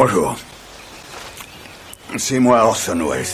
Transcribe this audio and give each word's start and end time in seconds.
Bonjour. 0.00 0.36
C'est 2.18 2.38
moi 2.38 2.64
Orson 2.66 3.04
Welles. 3.10 3.26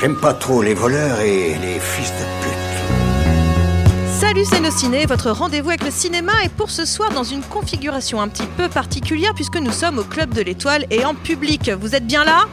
J'aime 0.00 0.16
pas 0.16 0.34
trop 0.34 0.62
les 0.62 0.74
voleurs 0.74 1.20
et 1.20 1.54
les 1.54 1.78
fils 1.78 2.10
de 2.10 2.24
pute. 2.42 4.18
Salut 4.18 4.44
c'est 4.44 4.58
nos 4.58 4.72
ciné, 4.72 5.06
votre 5.06 5.30
rendez-vous 5.30 5.68
avec 5.68 5.84
le 5.84 5.92
cinéma 5.92 6.32
est 6.42 6.48
pour 6.48 6.70
ce 6.70 6.84
soir 6.84 7.10
dans 7.12 7.22
une 7.22 7.42
configuration 7.42 8.20
un 8.20 8.26
petit 8.26 8.48
peu 8.56 8.68
particulière 8.68 9.32
puisque 9.32 9.58
nous 9.58 9.70
sommes 9.70 10.00
au 10.00 10.04
Club 10.04 10.34
de 10.34 10.42
l'Étoile 10.42 10.86
et 10.90 11.04
en 11.04 11.14
public. 11.14 11.70
Vous 11.70 11.94
êtes 11.94 12.08
bien 12.08 12.24
là? 12.24 12.46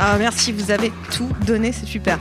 Ah 0.00 0.16
merci, 0.18 0.52
vous 0.52 0.70
avez 0.70 0.90
tout 1.14 1.28
donné, 1.46 1.72
c'est 1.72 1.86
super. 1.86 2.18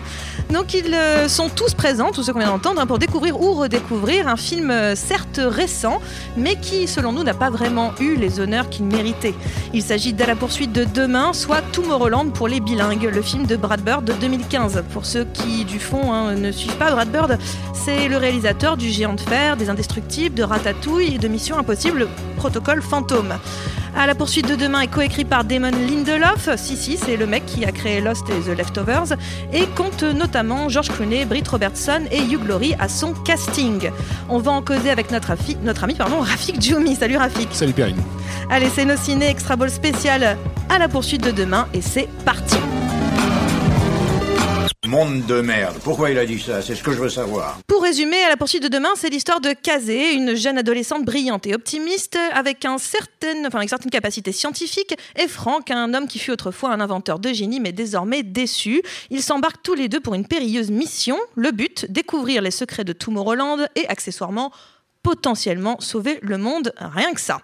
Donc 0.52 0.74
ils 0.74 0.94
euh, 0.94 1.30
sont 1.30 1.50
tous 1.50 1.74
présents, 1.74 2.12
tous 2.12 2.24
ceux 2.24 2.34
qu'on 2.34 2.40
vient 2.40 2.50
d'entendre, 2.50 2.82
hein, 2.82 2.86
pour 2.86 3.00
découvrir 3.00 3.40
ou 3.40 3.54
redécouvrir 3.54 4.28
un 4.28 4.36
film 4.36 4.70
euh, 4.70 4.96
certes 4.96 5.40
récent, 5.42 6.02
mais 6.36 6.58
qui 6.58 6.88
selon 6.88 7.14
nous 7.14 7.24
n'a 7.24 7.34
pas 7.34 7.50
vraiment 7.50 7.94
eu 8.00 8.16
les 8.16 8.40
honneurs 8.40 8.70
qu'il 8.70 8.86
méritait. 8.86 9.34
Il 9.74 9.82
s'agit 9.82 10.12
d'À 10.14 10.26
la 10.26 10.36
poursuite 10.36 10.74
de 10.74 10.84
demain, 10.84 11.32
soit 11.34 11.62
Tomorrowland 11.72 12.34
pour 12.34 12.48
les 12.50 12.60
bilingues, 12.60 13.10
le 13.12 13.22
film 13.22 13.46
de 13.46 13.56
Brad 13.56 13.82
Bird 13.82 14.04
de 14.04 14.14
2015. 14.14 14.84
Pour 14.92 15.06
ceux 15.06 15.26
qui 15.26 15.64
du 15.64 15.80
fond 15.80 16.12
hein, 16.12 16.34
ne 16.34 16.52
suivent 16.52 16.78
pas 16.78 16.92
Brad 16.92 17.10
Bird, 17.10 17.38
c'est 17.74 18.10
le 18.10 18.18
réalisateur 18.18 18.76
du 18.76 18.90
Géant 18.90 19.14
de 19.14 19.22
Fer, 19.22 19.56
des 19.56 19.70
Indestructibles, 19.70 20.36
de 20.36 20.44
Ratatouille 20.44 21.16
et 21.16 21.20
de 21.20 21.28
Mission 21.30 21.58
Impossible, 21.58 22.08
Protocole 22.36 22.82
Fantôme. 22.82 23.34
À 24.02 24.08
la 24.08 24.16
poursuite 24.16 24.50
de 24.50 24.56
demain 24.56 24.82
est 24.82 24.88
coécrit 24.88 25.26
par 25.26 25.44
Damon 25.44 25.70
Lindelof. 25.70 26.50
Si, 26.56 26.76
si, 26.76 26.98
c'est 26.98 27.18
le 27.18 27.28
mec 27.28 27.46
qui 27.46 27.66
a 27.66 27.72
créé 27.72 28.02
Lost 28.02 28.28
et 28.32 28.50
The 28.50 28.58
Leftovers. 28.58 29.16
Et 29.54 29.68
compte 29.68 30.02
notamment 30.02 30.70
George 30.70 30.88
Clooney, 30.90 31.24
Britt 31.24 31.48
Robertson 31.48 32.02
et 32.10 32.18
Hugh 32.18 32.44
Glory 32.44 32.74
à 32.80 32.90
son 32.90 33.14
casting. 33.14 33.92
On 34.28 34.40
va 34.40 34.54
en 34.54 34.64
causer 34.64 34.90
avec 34.90 35.12
notre, 35.12 35.34
notre 35.62 35.84
ami 35.84 35.94
pardon, 35.94 36.20
Rafik 36.22 36.60
Djoumi. 36.60 36.96
Salut 36.96 37.18
Rafik. 37.18 37.50
Salut 37.52 37.74
Perrine. 37.74 38.02
Allez, 38.50 38.70
c'est 38.74 38.86
nos 38.86 38.98
ciné 38.98 39.30
Extra 39.30 39.56
Ball 39.56 39.70
spécial 39.70 40.36
à 40.68 40.80
la 40.80 40.88
poursuite 40.88 41.24
de 41.24 41.30
demain 41.30 41.68
et 41.72 41.82
c'est 41.82 42.10
parti. 42.26 42.58
Monde 44.92 45.26
de 45.26 45.40
merde. 45.40 45.78
Pourquoi 45.86 46.10
il 46.10 46.18
a 46.18 46.26
dit 46.26 46.38
ça? 46.38 46.62
C'est 46.62 46.76
ce 46.76 46.84
que 46.84 46.92
je 46.92 47.00
veux 47.00 47.08
savoir. 47.08 47.60
Pour 47.66 47.82
résumer, 47.82 48.22
à 48.26 48.28
la 48.28 48.36
poursuite 48.36 48.62
de 48.62 48.68
demain, 48.68 48.90
c'est 48.98 49.08
l'histoire 49.08 49.40
de 49.40 49.54
Kazé, 49.54 50.12
une 50.16 50.36
jeune 50.36 50.58
adolescente 50.58 51.06
brillante 51.06 51.48
et 51.48 51.56
optimiste, 51.56 52.18
avec, 52.34 52.66
un 52.66 52.78
certain, 52.78 53.46
enfin, 53.46 53.62
une 53.62 53.70
certaine 53.70 53.90
capacité 53.90 54.34
scientifique, 54.34 54.94
et 55.16 55.30
Franck, 55.30 55.72
un 55.72 55.94
homme 55.94 56.10
qui 56.10 56.20
fut 56.20 56.32
autrefois 56.32 56.72
un 56.72 56.82
inventeur 56.82 57.20
de 57.20 57.32
génie, 57.32 57.62
mais 57.62 57.72
désormais 57.72 58.22
déçu. 58.22 58.82
Ils 59.10 59.24
s'embarquent 59.24 59.64
tous 59.64 59.76
les 59.76 59.88
deux 59.88 60.02
pour 60.02 60.14
une 60.14 60.28
périlleuse 60.28 60.72
mission. 60.72 61.18
Le 61.36 61.52
but, 61.52 61.90
découvrir 61.90 62.42
les 62.42 62.52
secrets 62.52 62.84
de 62.84 62.92
Tomorrowland 62.92 63.68
et 63.78 63.88
accessoirement 63.88 64.52
potentiellement 65.04 65.80
sauver 65.80 66.20
le 66.22 66.38
monde, 66.38 66.74
rien 66.78 67.14
que 67.14 67.22
ça. 67.22 67.42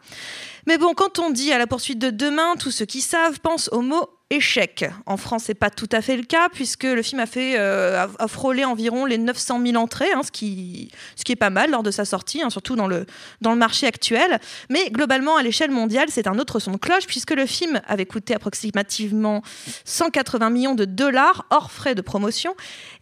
Mais 0.67 0.77
bon, 0.77 0.93
quand 0.93 1.19
on 1.19 1.29
dit 1.29 1.53
à 1.53 1.57
la 1.57 1.65
poursuite 1.65 1.99
de 1.99 2.09
demain, 2.09 2.55
tous 2.59 2.71
ceux 2.71 2.85
qui 2.85 2.99
savent 2.99 3.39
pensent 3.39 3.69
au 3.71 3.81
mot 3.81 4.09
échec. 4.29 4.85
En 5.05 5.15
France, 5.15 5.43
c'est 5.45 5.53
pas 5.53 5.69
tout 5.69 5.87
à 5.93 6.01
fait 6.01 6.17
le 6.17 6.23
cas, 6.23 6.49
puisque 6.49 6.83
le 6.83 7.01
film 7.01 7.21
a, 7.21 7.25
fait, 7.25 7.57
euh, 7.57 8.05
frôlé 8.27 8.65
environ 8.65 9.05
les 9.05 9.17
900 9.17 9.61
000 9.65 9.81
entrées, 9.81 10.11
hein, 10.13 10.21
ce, 10.23 10.31
qui, 10.31 10.91
ce 11.15 11.23
qui 11.23 11.31
est 11.31 11.37
pas 11.37 11.49
mal 11.49 11.71
lors 11.71 11.83
de 11.83 11.91
sa 11.91 12.03
sortie, 12.03 12.41
hein, 12.41 12.49
surtout 12.49 12.75
dans 12.75 12.87
le, 12.87 13.05
dans 13.39 13.51
le 13.51 13.57
marché 13.57 13.87
actuel. 13.87 14.39
Mais 14.69 14.89
globalement, 14.89 15.37
à 15.37 15.43
l'échelle 15.43 15.71
mondiale, 15.71 16.07
c'est 16.09 16.27
un 16.27 16.37
autre 16.39 16.59
son 16.59 16.71
de 16.71 16.77
cloche, 16.77 17.07
puisque 17.07 17.31
le 17.31 17.45
film 17.45 17.81
avait 17.87 18.05
coûté 18.05 18.35
approximativement 18.35 19.41
180 19.85 20.49
millions 20.49 20.75
de 20.75 20.85
dollars 20.85 21.45
hors 21.49 21.71
frais 21.71 21.95
de 21.95 22.01
promotion 22.01 22.55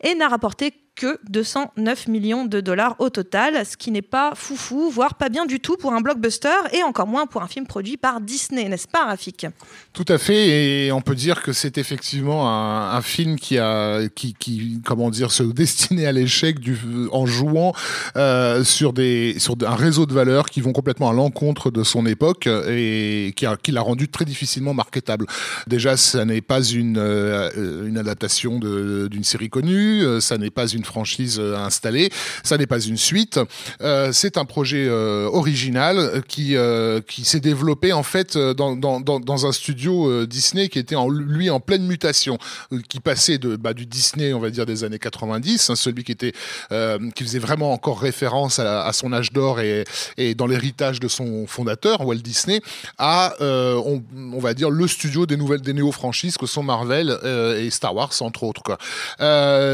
et 0.03 0.13
n'a 0.13 0.27
rapporté 0.27 0.73
que 0.95 1.19
209 1.29 2.07
millions 2.07 2.45
de 2.45 2.61
dollars 2.61 2.95
au 2.99 3.09
total, 3.09 3.65
ce 3.65 3.75
qui 3.77 3.91
n'est 3.91 4.01
pas 4.01 4.33
foufou, 4.35 4.89
voire 4.89 5.15
pas 5.15 5.29
bien 5.29 5.45
du 5.45 5.59
tout 5.59 5.75
pour 5.77 5.93
un 5.93 6.01
blockbuster 6.01 6.55
et 6.73 6.83
encore 6.83 7.07
moins 7.07 7.27
pour 7.27 7.43
un 7.43 7.47
film 7.47 7.67
produit 7.67 7.97
par 7.97 8.21
Disney, 8.21 8.67
n'est-ce 8.69 8.87
pas, 8.87 9.05
Rafik? 9.05 9.47
Tout 9.93 10.05
à 10.07 10.17
fait, 10.17 10.85
et 10.85 10.91
on 10.91 11.01
peut 11.01 11.15
dire 11.15 11.43
que 11.43 11.51
c'est 11.53 11.77
effectivement 11.77 12.49
un, 12.49 13.01
film 13.01 13.37
qui 13.37 13.57
a, 13.57 14.07
qui, 14.07 14.81
comment 14.85 15.09
dire, 15.09 15.31
se 15.31 15.43
destiné 15.43 16.07
à 16.07 16.11
l'échec 16.11 16.57
en 17.11 17.25
jouant 17.25 17.73
euh, 18.15 18.63
sur 18.63 18.93
des, 18.93 19.35
sur 19.37 19.55
un 19.65 19.75
réseau 19.75 20.05
de 20.05 20.13
valeurs 20.13 20.49
qui 20.49 20.61
vont 20.61 20.71
complètement 20.71 21.09
à 21.09 21.13
l'encontre 21.13 21.71
de 21.71 21.83
son 21.83 22.05
époque 22.05 22.47
et 22.47 23.33
qui, 23.35 23.45
qui 23.61 23.71
l'a 23.71 23.81
rendu 23.81 24.07
très 24.07 24.25
difficilement 24.25 24.73
marketable. 24.73 25.25
Déjà, 25.67 25.97
ça 25.97 26.23
n'est 26.25 26.41
pas 26.41 26.63
une, 26.63 26.97
euh, 26.97 27.85
une 27.87 27.97
adaptation 27.97 28.59
d'une 28.59 29.23
série 29.23 29.49
connue, 29.49 30.03
euh, 30.03 30.19
ça 30.19 30.37
n'est 30.37 30.49
pas 30.49 30.67
une 30.67 30.84
franchise 30.85 31.37
euh, 31.39 31.55
installée. 31.57 32.09
Ça 32.43 32.57
n'est 32.57 32.67
pas 32.67 32.79
une 32.79 32.97
suite. 32.97 33.39
Euh, 33.81 34.11
c'est 34.13 34.37
un 34.37 34.45
projet 34.45 34.85
euh, 34.87 35.27
original 35.31 36.21
qui, 36.27 36.55
qui 37.07 37.25
s'est 37.25 37.39
développé 37.39 37.93
en 37.93 38.03
fait 38.03 38.37
dans, 38.37 38.75
dans, 38.75 39.45
un 39.45 39.51
studio 39.51 40.25
Disney 40.25 40.69
qui 40.69 40.79
était 40.79 40.95
en, 40.95 41.09
lui 41.09 41.49
en 41.49 41.59
pleine 41.59 41.85
mutation, 41.85 42.37
qui 42.89 42.99
passait 42.99 43.37
de, 43.37 43.55
bah, 43.55 43.73
du 43.73 43.85
Disney, 43.85 44.33
on 44.33 44.39
va 44.39 44.49
dire, 44.49 44.65
des 44.65 44.83
années 44.83 44.99
90, 44.99 45.69
hein, 45.69 45.75
celui 45.75 46.03
qui, 46.03 46.11
était, 46.11 46.33
qui 47.15 47.23
faisait 47.23 47.39
vraiment 47.39 47.73
encore 47.73 47.99
référence 47.99 48.59
à, 48.59 48.91
son 48.93 49.11
âge 49.13 49.31
d'or 49.31 49.59
et, 49.59 49.83
et 50.17 50.35
dans 50.35 50.47
l'héritage 50.47 50.99
de 50.99 51.07
son 51.07 51.47
fondateur, 51.47 52.05
Walt 52.05 52.15
Disney, 52.15 52.61
à, 52.97 53.35
on, 53.41 54.01
va 54.39 54.53
dire, 54.53 54.69
le 54.69 54.87
studio 54.87 55.25
des 55.25 55.37
nouvelles, 55.37 55.61
des 55.61 55.73
néo-franchises 55.73 56.37
que 56.37 56.45
sont 56.45 56.63
Marvel 56.63 57.17
et 57.57 57.69
Star 57.69 57.95
Wars, 57.95 58.13
entre 58.21 58.43
autres. 58.43 58.61
Quoi. 58.63 58.77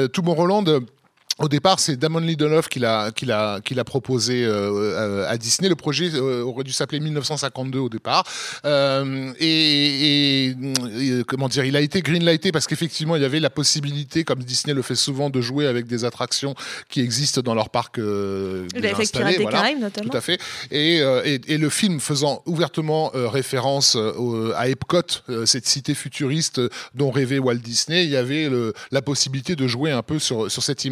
Tomorrowland 0.10 0.82
au 1.40 1.48
départ, 1.48 1.80
c'est 1.80 1.98
Damon 1.98 2.20
Lindelof 2.20 2.68
qui 2.68 2.80
l'a, 2.80 3.12
qui 3.12 3.26
l'a, 3.26 3.60
qui 3.64 3.74
l'a 3.74 3.84
proposé 3.84 4.44
euh, 4.46 5.28
à 5.28 5.38
Disney. 5.38 5.70
Le 5.70 5.76
projet 5.76 6.10
euh, 6.14 6.44
aurait 6.44 6.64
dû 6.64 6.72
s'appeler 6.72 7.00
1952 7.00 7.80
au 7.80 7.90
départ. 7.90 8.26
Euh, 8.66 9.32
et, 9.40 10.56
comment 11.28 11.48
dire, 11.48 11.66
il 11.66 11.76
a 11.76 11.82
été 11.82 12.02
greenlighté 12.02 12.52
parce 12.52 12.68
qu'effectivement, 12.68 13.16
il 13.16 13.22
y 13.22 13.26
avait 13.26 13.40
la 13.40 13.50
possibilité, 13.50 14.24
comme 14.24 14.44
Disney 14.44 14.74
le 14.74 14.82
fait 14.82 14.96
souvent, 14.96 15.30
de 15.30 15.42
jouer 15.42 15.68
avec 15.68 15.88
des 15.88 16.06
attractions 16.06 16.56
qui 16.90 17.02
existent 17.02 17.42
dans 17.42 17.56
leur 17.56 17.70
parc. 17.70 18.00
Euh, 18.00 18.68
installé, 19.00 19.38
voilà, 19.38 19.74
notamment. 19.76 20.10
Tout 20.10 20.18
à 20.18 20.22
fait. 20.22 20.40
Et, 20.70 20.98
et, 20.98 21.58
le 21.58 21.70
film 21.70 22.00
faisant 22.00 22.42
ouvertement 22.46 23.12
référence 23.14 23.98
à 24.56 24.68
Epcot, 24.68 25.02
cette 25.46 25.68
cité 25.68 25.94
futuriste 25.94 26.62
dont 26.96 27.12
rêvait 27.12 27.40
Walt 27.40 27.56
Disney, 27.56 28.04
il 28.04 28.10
y 28.10 28.18
avait 28.18 28.50
le, 28.50 28.74
la 28.92 29.02
possibilité 29.02 29.56
de 29.56 29.68
jouer 29.68 29.92
un 29.92 30.02
peu 30.02 30.20
sur, 30.20 30.52
sur 30.52 30.64
cette 30.64 30.84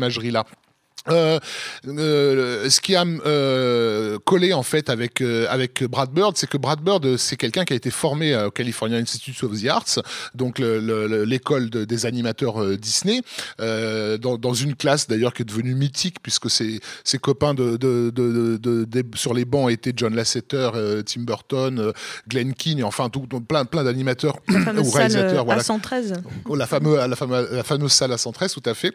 Euh, 1.07 1.39
euh, 1.87 2.69
ce 2.69 2.81
qui 2.81 2.95
a 2.95 3.05
euh, 3.05 4.19
collé 4.25 4.53
en 4.53 4.63
fait 4.63 4.89
avec 4.89 5.21
avec 5.21 5.83
Brad 5.83 6.11
Bird, 6.11 6.37
c'est 6.37 6.47
que 6.47 6.57
Brad 6.57 6.81
Bird 6.81 7.17
c'est 7.17 7.37
quelqu'un 7.37 7.63
qui 7.63 7.73
a 7.73 7.75
été 7.75 7.89
formé 7.89 8.35
au 8.35 8.51
California 8.51 8.97
Institute 8.97 9.41
of 9.43 9.59
the 9.59 9.67
Arts, 9.67 9.99
donc 10.35 10.59
l'école 10.59 11.69
des 11.69 12.05
animateurs 12.05 12.77
Disney, 12.77 13.21
dans, 13.59 14.53
une 14.53 14.75
classe 14.75 15.07
d'ailleurs 15.07 15.33
qui 15.33 15.43
est 15.43 15.45
devenue 15.45 15.75
mythique 15.75 16.17
puisque 16.21 16.49
ses, 16.49 16.79
ses 17.03 17.17
copains 17.17 17.53
de, 17.53 17.77
de, 17.77 19.03
sur 19.15 19.33
les 19.33 19.45
bancs 19.45 19.71
étaient 19.71 19.93
John 19.95 20.15
Lasseter, 20.15 20.69
Tim 21.05 21.21
Burton, 21.21 21.93
Glenn 22.27 22.53
Keane, 22.53 22.83
enfin 22.83 23.09
tout, 23.09 23.21
plein 23.21 23.65
plein 23.65 23.83
d'animateurs 23.83 24.37
ou 24.49 24.91
réalisateurs. 24.91 25.45
Salle 25.47 25.59
à 25.59 25.63
113. 25.63 26.13
La 26.55 26.67
fameuse 26.67 27.07
la 27.07 27.15
fameuse 27.15 27.47
la 27.51 27.63
fameuse 27.63 27.91
salle 27.91 28.11
à 28.11 28.17
113, 28.17 28.53
tout 28.53 28.63
à 28.65 28.73
fait. 28.73 28.93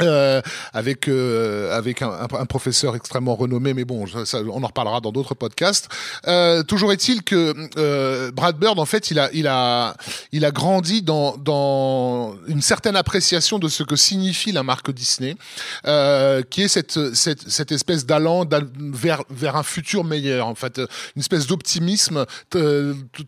Euh, 0.00 0.40
avec 0.72 1.06
euh, 1.06 1.76
avec 1.76 2.00
un, 2.00 2.46
professeur 2.46 2.96
extrêmement 2.96 3.34
renommé, 3.34 3.74
mais 3.74 3.84
bon, 3.84 4.06
on 4.06 4.62
en 4.62 4.66
reparlera 4.66 5.02
dans 5.02 5.12
d'autres 5.12 5.34
podcasts. 5.34 5.90
Euh, 6.26 6.62
toujours 6.62 6.94
est-il 6.94 7.22
que 7.22 8.30
Brad 8.30 8.56
Bird, 8.56 8.78
en 8.78 8.86
fait, 8.86 9.10
il 9.10 9.18
a 9.18 9.28
il 9.34 9.46
a 9.46 9.94
il 10.32 10.46
a 10.46 10.50
grandi 10.50 11.02
dans 11.02 11.36
dans 11.36 12.34
une 12.46 12.62
certaine 12.62 12.96
appréciation 12.96 13.58
de 13.58 13.68
ce 13.68 13.82
que 13.82 13.94
signifie 13.94 14.50
la 14.50 14.62
marque 14.62 14.90
Disney, 14.90 15.36
qui 15.84 16.62
est 16.62 16.68
cette 16.68 17.14
cette, 17.14 17.50
cette 17.50 17.70
espèce 17.70 18.06
d'allant 18.06 18.46
vers 18.78 19.24
vers 19.28 19.56
un 19.56 19.62
futur 19.62 20.04
meilleur, 20.04 20.46
en 20.46 20.54
fait, 20.54 20.78
une 21.16 21.20
espèce 21.20 21.46
d'optimisme 21.46 22.24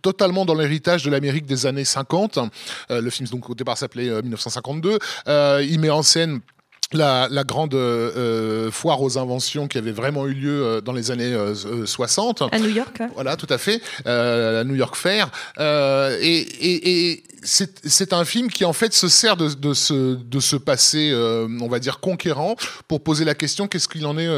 totalement 0.01 0.47
dans 0.47 0.55
l'héritage 0.55 1.03
de 1.03 1.11
l'Amérique 1.11 1.45
des 1.45 1.67
années 1.67 1.85
50. 1.85 2.39
le 2.89 3.11
film 3.11 3.29
donc 3.29 3.51
au 3.51 3.55
départ 3.55 3.77
s'appelait 3.77 4.23
1952. 4.23 4.99
il 5.27 5.79
met 5.79 5.91
en 5.91 6.03
scène 6.03 6.41
la, 6.95 7.45
grande 7.45 7.75
euh, 7.75 8.71
foire 8.71 9.03
aux 9.03 9.19
inventions 9.19 9.69
qui 9.69 9.79
avait 9.79 9.93
vraiment 9.93 10.27
eu 10.27 10.35
lieu 10.35 10.65
euh, 10.65 10.81
dans 10.81 10.93
les 10.93 11.11
années 11.11 11.35
60. 11.85 12.43
Euh, 12.43 12.47
à 12.51 12.59
New 12.59 12.71
York. 12.71 13.03
Voilà, 13.15 13.37
tout 13.37 13.47
à 13.51 13.59
fait. 13.59 13.81
la 14.05 14.65
New 14.65 14.75
York 14.75 14.97
Fair. 14.97 15.31
et, 15.59 17.23
c'est 17.47 18.15
un 18.15 18.25
film 18.25 18.49
qui 18.49 18.65
en 18.65 18.73
fait 18.73 18.95
se 18.95 19.07
sert 19.07 19.37
de, 19.37 19.75
ce, 19.75 20.15
de 20.15 20.41
ce 20.41 20.57
passé, 20.57 21.13
on 21.15 21.69
va 21.69 21.79
dire, 21.79 22.01
conquérant 22.01 22.57
pour 22.89 23.03
poser 23.03 23.27
la 23.27 23.35
question 23.35 23.69
qu'est-ce 23.69 23.87
qu'il 23.87 24.07
en 24.07 24.17
est 24.17 24.29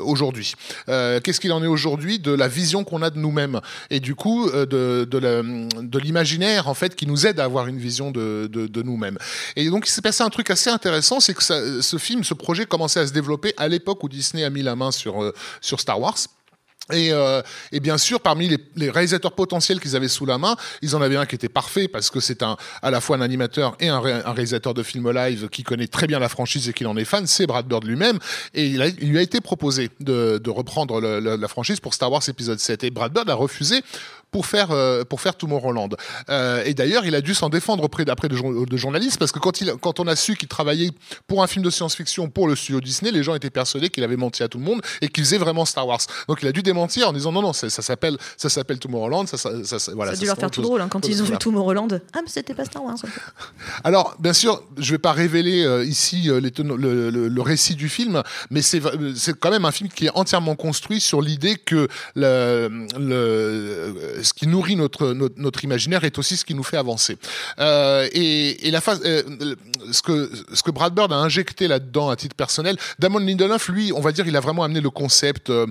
aujourd'hui? 0.00 0.54
Qu'est-ce 0.86 1.40
qu'il 1.40 1.52
en 1.52 1.62
est 1.62 1.66
aujourd'hui 1.66 2.18
de 2.18 2.32
la 2.32 2.48
vision 2.48 2.82
qu'on 2.84 3.02
a 3.02 3.10
de 3.10 3.18
nous-mêmes? 3.18 3.60
Et 3.90 4.00
du 4.00 4.14
coup, 4.14 4.50
de, 4.50 5.04
de 5.04 5.98
l'imaginaire, 5.98 6.68
en 6.68 6.74
fait, 6.74 6.96
qui 6.96 7.06
nous 7.06 7.26
aide 7.26 7.40
à 7.40 7.44
avoir 7.44 7.66
une 7.66 7.78
vision 7.78 8.10
de, 8.10 8.46
de 8.46 8.82
nous-mêmes. 8.82 9.18
Et 9.56 9.68
donc, 9.68 9.86
il 9.86 9.90
s'est 9.90 10.02
passé 10.02 10.22
un 10.22 10.30
truc 10.30 10.48
assez 10.48 10.70
intéressant, 10.70 11.20
c'est 11.20 11.34
que 11.34 11.42
ça, 11.42 11.60
ce 11.80 11.98
film, 11.98 12.24
ce 12.24 12.34
projet 12.34 12.66
commençait 12.66 13.00
à 13.00 13.06
se 13.06 13.12
développer 13.12 13.54
à 13.56 13.68
l'époque 13.68 14.02
où 14.02 14.08
Disney 14.08 14.44
a 14.44 14.50
mis 14.50 14.62
la 14.62 14.76
main 14.76 14.90
sur, 14.90 15.22
euh, 15.22 15.34
sur 15.60 15.80
Star 15.80 16.00
Wars. 16.00 16.18
Et, 16.92 17.12
euh, 17.12 17.40
bien 17.80 17.96
sûr, 17.96 18.20
parmi 18.20 18.58
les, 18.76 18.90
réalisateurs 18.90 19.32
potentiels 19.32 19.80
qu'ils 19.80 19.96
avaient 19.96 20.08
sous 20.08 20.26
la 20.26 20.36
main, 20.36 20.54
ils 20.82 20.94
en 20.94 21.00
avaient 21.00 21.16
un 21.16 21.24
qui 21.24 21.34
était 21.34 21.48
parfait 21.48 21.88
parce 21.88 22.10
que 22.10 22.20
c'est 22.20 22.42
un, 22.42 22.58
à 22.82 22.90
la 22.90 23.00
fois 23.00 23.16
un 23.16 23.22
animateur 23.22 23.74
et 23.80 23.88
un, 23.88 24.00
réalisateur 24.00 24.74
de 24.74 24.82
film 24.82 25.10
live 25.10 25.48
qui 25.48 25.62
connaît 25.62 25.86
très 25.86 26.06
bien 26.06 26.18
la 26.18 26.28
franchise 26.28 26.68
et 26.68 26.74
qui 26.74 26.84
en 26.84 26.94
est 26.98 27.06
fan, 27.06 27.26
c'est 27.26 27.46
Brad 27.46 27.66
Bird 27.66 27.84
lui-même. 27.84 28.18
Et 28.52 28.66
il, 28.66 28.82
lui 29.00 29.16
a 29.16 29.22
été 29.22 29.40
proposé 29.40 29.90
de, 30.00 30.50
reprendre 30.50 31.00
la 31.00 31.48
franchise 31.48 31.80
pour 31.80 31.94
Star 31.94 32.12
Wars 32.12 32.22
épisode 32.28 32.60
7. 32.60 32.84
Et 32.84 32.90
Brad 32.90 33.14
Bird 33.14 33.30
a 33.30 33.34
refusé 33.34 33.82
pour 34.34 34.46
faire 34.46 34.72
euh, 34.72 35.04
pour 35.04 35.20
faire 35.20 35.36
Tomorrowland. 35.36 35.90
Euh, 36.28 36.64
et 36.64 36.74
d'ailleurs, 36.74 37.06
il 37.06 37.14
a 37.14 37.20
dû 37.20 37.34
s'en 37.34 37.50
défendre 37.50 37.84
auprès 37.84 38.04
d'après 38.04 38.26
de, 38.26 38.64
de, 38.66 38.76
journalistes 38.76 39.16
parce 39.16 39.30
que 39.30 39.38
quand 39.38 39.60
il 39.60 39.72
quand 39.80 40.00
on 40.00 40.08
a 40.08 40.16
su 40.16 40.34
qu'il 40.34 40.48
travaillait 40.48 40.90
pour 41.28 41.44
un 41.44 41.46
film 41.46 41.64
de 41.64 41.70
science-fiction 41.70 42.28
pour 42.30 42.48
le 42.48 42.56
studio 42.56 42.80
Disney, 42.80 43.12
les 43.12 43.22
gens 43.22 43.36
étaient 43.36 43.48
persuadés 43.48 43.90
qu'il 43.90 44.02
avait 44.02 44.16
menti 44.16 44.42
à 44.42 44.48
tout 44.48 44.58
le 44.58 44.64
monde 44.64 44.82
et 45.02 45.06
qu'il 45.06 45.22
faisait 45.22 45.38
vraiment 45.38 45.64
Star 45.64 45.86
Wars. 45.86 46.00
Donc 46.26 46.38
il 46.42 46.48
a 46.48 46.52
dû 46.52 46.64
démentir 46.64 47.10
en 47.10 47.12
disant 47.12 47.30
non 47.30 47.42
non 47.42 47.52
ça, 47.52 47.70
ça 47.70 47.80
s'appelle 47.80 48.18
ça 48.36 48.48
s'appelle 48.48 48.80
Tomorrowland. 48.80 49.26
Ça, 49.28 49.36
ça, 49.36 49.78
ça, 49.78 49.92
voilà, 49.94 50.10
ça 50.10 50.16
a 50.16 50.20
dû 50.20 50.26
leur 50.26 50.36
faire 50.36 50.50
tout 50.50 50.62
drôle 50.62 50.80
hein, 50.80 50.88
quand 50.90 51.06
ils 51.06 51.22
ont 51.22 51.26
vu 51.26 51.38
Tomorrowland. 51.38 52.00
Ah 52.12 52.18
mais 52.20 52.28
c'était 52.28 52.54
pas 52.54 52.64
Star 52.64 52.82
Wars. 52.82 52.96
Alors 53.84 54.16
bien 54.18 54.32
sûr, 54.32 54.64
je 54.78 54.90
vais 54.90 54.98
pas 54.98 55.12
révéler 55.12 55.62
euh, 55.64 55.84
ici 55.84 56.28
euh, 56.28 56.40
les 56.40 56.50
le, 56.58 56.76
le, 56.76 57.28
le, 57.28 57.42
récit 57.42 57.76
du 57.76 57.88
film, 57.88 58.20
mais 58.50 58.62
c'est 58.62 58.82
c'est 59.14 59.38
quand 59.38 59.52
même 59.52 59.64
un 59.64 59.70
film 59.70 59.90
qui 59.90 60.06
est 60.06 60.16
entièrement 60.16 60.56
construit 60.56 60.98
sur 61.00 61.22
l'idée 61.22 61.54
que 61.54 61.86
le, 62.16 62.88
le 62.98 64.23
ce 64.24 64.32
qui 64.32 64.46
nourrit 64.46 64.76
notre, 64.76 65.12
notre, 65.12 65.64
imaginaire 65.64 66.04
est 66.04 66.18
aussi 66.18 66.36
ce 66.36 66.44
qui 66.44 66.54
nous 66.54 66.62
fait 66.62 66.76
avancer. 66.76 67.16
Euh, 67.58 68.08
et, 68.12 68.66
et 68.66 68.70
la 68.70 68.80
phase, 68.80 69.00
euh, 69.04 69.22
ce 69.92 70.02
que 70.02 70.30
ce 70.52 70.62
que 70.62 70.70
Brad 70.70 70.94
Bird 70.94 71.12
a 71.12 71.16
injecté 71.16 71.68
là-dedans 71.68 72.10
à 72.10 72.16
titre 72.16 72.34
personnel, 72.34 72.76
Damon 72.98 73.20
Lindelof, 73.20 73.68
lui, 73.68 73.92
on 73.92 74.00
va 74.00 74.12
dire, 74.12 74.26
il 74.26 74.36
a 74.36 74.40
vraiment 74.40 74.64
amené 74.64 74.80
le 74.80 74.90
concept 74.90 75.50
euh, 75.50 75.66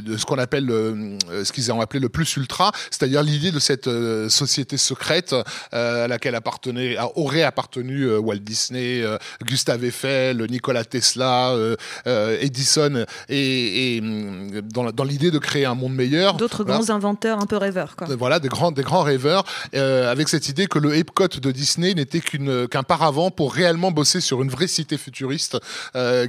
de 0.00 0.16
ce 0.16 0.24
qu'on 0.24 0.38
appelle 0.38 0.66
ce 0.68 1.52
qu'ils 1.52 1.72
ont 1.72 1.80
appelé 1.80 2.00
le 2.00 2.08
plus 2.08 2.36
ultra, 2.36 2.72
c'est-à-dire 2.90 3.22
l'idée 3.22 3.50
de 3.50 3.58
cette 3.58 3.86
euh, 3.86 4.28
société 4.28 4.76
secrète 4.76 5.34
euh, 5.74 6.04
à 6.04 6.08
laquelle 6.08 6.34
appartenait, 6.34 6.96
aurait 7.14 7.42
appartenu 7.42 8.04
euh, 8.04 8.18
Walt 8.18 8.38
Disney, 8.38 9.02
Gustave 9.44 9.84
Eiffel, 9.84 10.44
Nikola 10.50 10.84
Tesla, 10.84 11.54
Edison, 12.40 13.04
et, 13.28 13.96
et 13.96 14.00
dans, 14.62 14.90
dans 14.92 15.04
l'idée 15.04 15.30
de 15.30 15.38
créer 15.38 15.64
un 15.64 15.74
monde 15.74 15.94
meilleur. 15.94 16.34
D'autres 16.34 16.64
voilà. 16.64 16.80
grands 16.80 16.94
inventeurs 16.94 17.40
un 17.40 17.46
peu 17.46 17.56
rêveurs. 17.56 17.96
Quoi. 17.96 18.08
Voilà, 18.16 18.40
des 18.40 18.48
grands, 18.48 18.72
des 18.72 18.82
grands 18.82 19.02
rêveurs, 19.02 19.44
avec 19.72 20.28
cette 20.28 20.48
idée 20.48 20.66
que 20.66 20.78
le 20.78 20.96
Epcot 20.96 21.28
de 21.28 21.50
Disney 21.50 21.94
n'était 21.94 22.20
qu'un 22.20 22.82
paravent 22.82 23.30
pour 23.30 23.52
réellement 23.52 23.90
bosser 23.90 24.20
sur 24.20 24.42
une 24.42 24.50
vraie 24.50 24.68
cité 24.68 24.96
futuriste 24.96 25.58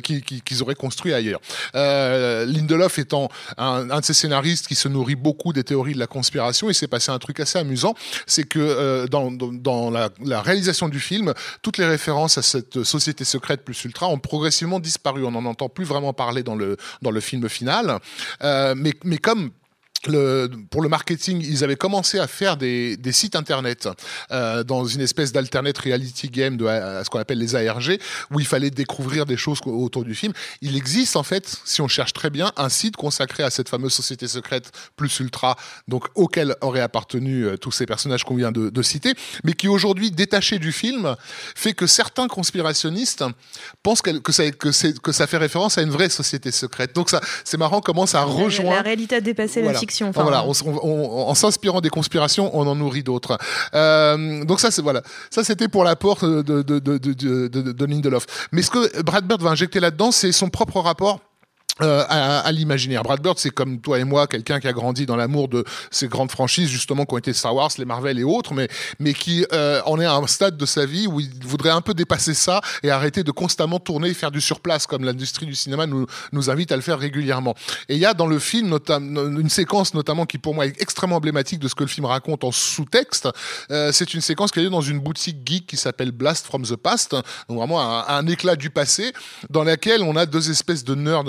qu'ils 0.03 0.21
qui, 0.23 0.41
qui 0.41 0.61
auraient 0.61 0.75
construit 0.75 1.13
ailleurs. 1.13 1.39
Lindelof 1.73 2.99
étant 2.99 3.29
un, 3.61 3.99
de 3.99 4.05
ces 4.05 4.13
scénaristes 4.13 4.67
qui 4.67 4.75
se 4.75 4.87
nourrit 4.87 5.15
beaucoup 5.15 5.53
des 5.53 5.63
théories 5.63 5.93
de 5.93 5.99
la 5.99 6.07
conspiration, 6.07 6.69
il 6.69 6.73
s'est 6.73 6.87
passé 6.87 7.11
un 7.11 7.19
truc 7.19 7.39
assez 7.39 7.59
amusant, 7.59 7.93
c'est 8.25 8.43
que 8.43 8.59
euh, 8.59 9.07
dans, 9.07 9.89
la, 9.91 10.41
réalisation 10.41 10.89
du 10.89 10.99
film, 10.99 11.33
toutes 11.61 11.77
les 11.77 11.85
références 11.85 12.37
à 12.37 12.41
cette 12.41 12.83
société 12.83 13.23
secrète 13.23 13.63
plus 13.63 13.83
ultra 13.85 14.07
ont 14.07 14.19
progressivement 14.19 14.79
disparu. 14.79 15.23
On 15.25 15.31
n'en 15.31 15.45
entend 15.45 15.69
plus 15.69 15.85
vraiment 15.85 16.13
parler 16.13 16.43
dans 16.43 16.55
le, 16.55 16.77
dans 17.01 17.11
le 17.11 17.19
film 17.19 17.47
final. 17.49 17.99
Euh, 18.43 18.73
mais, 18.75 18.93
mais 19.03 19.17
comme 19.17 19.51
le, 20.07 20.49
pour 20.69 20.81
le 20.81 20.89
marketing, 20.89 21.41
ils 21.41 21.63
avaient 21.63 21.75
commencé 21.75 22.19
à 22.19 22.27
faire 22.27 22.57
des, 22.57 22.97
des 22.97 23.11
sites 23.11 23.35
internet 23.35 23.87
euh, 24.31 24.63
dans 24.63 24.85
une 24.85 25.01
espèce 25.01 25.31
d'alternate 25.31 25.77
reality 25.77 26.29
game 26.29 26.57
de 26.57 26.65
à, 26.65 27.03
ce 27.03 27.09
qu'on 27.09 27.19
appelle 27.19 27.37
les 27.37 27.55
ARG, 27.55 27.99
où 28.31 28.39
il 28.39 28.45
fallait 28.45 28.71
découvrir 28.71 29.25
des 29.25 29.37
choses 29.37 29.59
autour 29.65 30.03
du 30.03 30.15
film. 30.15 30.33
Il 30.61 30.75
existe 30.75 31.15
en 31.15 31.23
fait, 31.23 31.61
si 31.65 31.81
on 31.81 31.87
cherche 31.87 32.13
très 32.13 32.29
bien, 32.29 32.51
un 32.57 32.69
site 32.69 32.95
consacré 32.95 33.43
à 33.43 33.49
cette 33.49 33.69
fameuse 33.69 33.93
société 33.93 34.27
secrète 34.27 34.71
plus 34.95 35.19
ultra, 35.19 35.55
donc 35.87 36.07
auquel 36.15 36.55
auraient 36.61 36.81
appartenu 36.81 37.45
euh, 37.45 37.57
tous 37.57 37.71
ces 37.71 37.85
personnages 37.85 38.23
qu'on 38.23 38.35
vient 38.35 38.51
de, 38.51 38.69
de, 38.69 38.81
citer, 38.81 39.13
mais 39.43 39.53
qui 39.53 39.67
aujourd'hui 39.67 40.11
détaché 40.11 40.57
du 40.57 40.71
film 40.71 41.15
fait 41.55 41.73
que 41.73 41.85
certains 41.85 42.27
conspirationnistes 42.27 43.23
pensent 43.83 44.01
que, 44.01 44.11
que, 44.17 44.31
ça, 44.31 44.49
que, 44.51 44.99
que 44.99 45.11
ça 45.11 45.27
fait 45.27 45.37
référence 45.37 45.77
à 45.77 45.81
une 45.83 45.91
vraie 45.91 46.09
société 46.09 46.51
secrète. 46.51 46.95
Donc 46.95 47.09
ça, 47.09 47.21
c'est 47.43 47.57
marrant 47.57 47.81
comment 47.81 48.05
ça 48.05 48.23
rejoint. 48.23 48.75
La 48.75 48.81
réalité 48.81 49.15
a 49.15 49.21
dépassé 49.21 49.61
voilà. 49.61 49.73
la 49.73 49.79
fiction. 49.79 49.90
Enfin, 50.01 50.23
voilà, 50.23 50.45
on, 50.45 50.53
on, 50.65 51.27
en 51.29 51.35
s'inspirant 51.35 51.81
des 51.81 51.89
conspirations, 51.89 52.49
on 52.57 52.67
en 52.67 52.75
nourrit 52.75 53.03
d'autres. 53.03 53.37
Euh, 53.73 54.43
donc 54.45 54.59
ça, 54.59 54.71
c'est 54.71 54.81
voilà, 54.81 55.01
ça 55.29 55.43
c'était 55.43 55.67
pour 55.67 55.83
l'apport 55.83 56.19
de, 56.21 56.41
de, 56.41 56.61
de, 56.61 56.79
de, 56.79 56.97
de, 56.97 57.47
de 57.47 57.85
Lindelof. 57.85 58.25
Mais 58.51 58.61
ce 58.61 58.69
que 58.71 59.01
Brad 59.01 59.25
Bird 59.25 59.41
va 59.41 59.49
injecter 59.51 59.79
là-dedans, 59.79 60.11
c'est 60.11 60.31
son 60.31 60.49
propre 60.49 60.79
rapport 60.79 61.19
euh, 61.81 62.03
à, 62.09 62.39
à 62.39 62.51
l'imaginaire. 62.51 63.03
Brad 63.03 63.21
Bird, 63.21 63.39
c'est 63.39 63.49
comme 63.49 63.79
toi 63.79 63.99
et 63.99 64.03
moi, 64.03 64.27
quelqu'un 64.27 64.59
qui 64.59 64.67
a 64.67 64.73
grandi 64.73 65.05
dans 65.05 65.15
l'amour 65.15 65.47
de 65.47 65.63
ces 65.89 66.07
grandes 66.07 66.29
franchises, 66.29 66.69
justement, 66.69 67.05
qui 67.05 67.13
ont 67.13 67.17
été 67.17 67.33
Star 67.33 67.55
Wars, 67.55 67.71
les 67.77 67.85
Marvel 67.85 68.19
et 68.19 68.23
autres, 68.23 68.53
mais, 68.53 68.67
mais 68.99 69.13
qui 69.13 69.45
euh, 69.53 69.81
en 69.85 69.99
est 69.99 70.05
à 70.05 70.15
un 70.15 70.27
stade 70.27 70.57
de 70.57 70.65
sa 70.65 70.85
vie 70.85 71.07
où 71.07 71.19
il 71.19 71.29
voudrait 71.43 71.69
un 71.69 71.81
peu 71.81 71.93
dépasser 71.93 72.33
ça 72.33 72.61
et 72.83 72.91
arrêter 72.91 73.23
de 73.23 73.31
constamment 73.31 73.79
tourner 73.79 74.09
et 74.09 74.13
faire 74.13 74.31
du 74.31 74.41
surplace, 74.41 74.85
comme 74.85 75.03
l'industrie 75.03 75.45
du 75.45 75.55
cinéma 75.55 75.87
nous, 75.87 76.05
nous 76.31 76.49
invite 76.49 76.71
à 76.71 76.75
le 76.75 76.81
faire 76.81 76.99
régulièrement. 76.99 77.55
Et 77.89 77.95
il 77.95 77.99
y 77.99 78.05
a 78.05 78.13
dans 78.13 78.27
le 78.27 78.39
film 78.39 78.77
une 78.89 79.49
séquence, 79.49 79.93
notamment, 79.93 80.25
qui 80.25 80.37
pour 80.37 80.53
moi 80.53 80.65
est 80.65 80.81
extrêmement 80.81 81.15
emblématique 81.15 81.59
de 81.59 81.67
ce 81.67 81.75
que 81.75 81.83
le 81.83 81.89
film 81.89 82.05
raconte 82.05 82.43
en 82.43 82.51
sous-texte. 82.51 83.29
Euh, 83.71 83.91
c'est 83.91 84.13
une 84.13 84.21
séquence 84.21 84.51
qui 84.51 84.59
est 84.59 84.69
dans 84.69 84.81
une 84.81 84.99
boutique 84.99 85.37
geek 85.45 85.67
qui 85.67 85.77
s'appelle 85.77 86.11
Blast 86.11 86.45
from 86.45 86.63
the 86.63 86.75
Past, 86.75 87.11
donc 87.11 87.57
vraiment 87.57 87.81
un, 87.81 88.05
un, 88.07 88.27
éclat 88.27 88.55
du 88.55 88.69
passé, 88.69 89.13
dans 89.49 89.63
laquelle 89.63 90.03
on 90.03 90.15
a 90.15 90.25
deux 90.25 90.49
espèces 90.49 90.83
de 90.83 90.95
nerds 90.95 91.23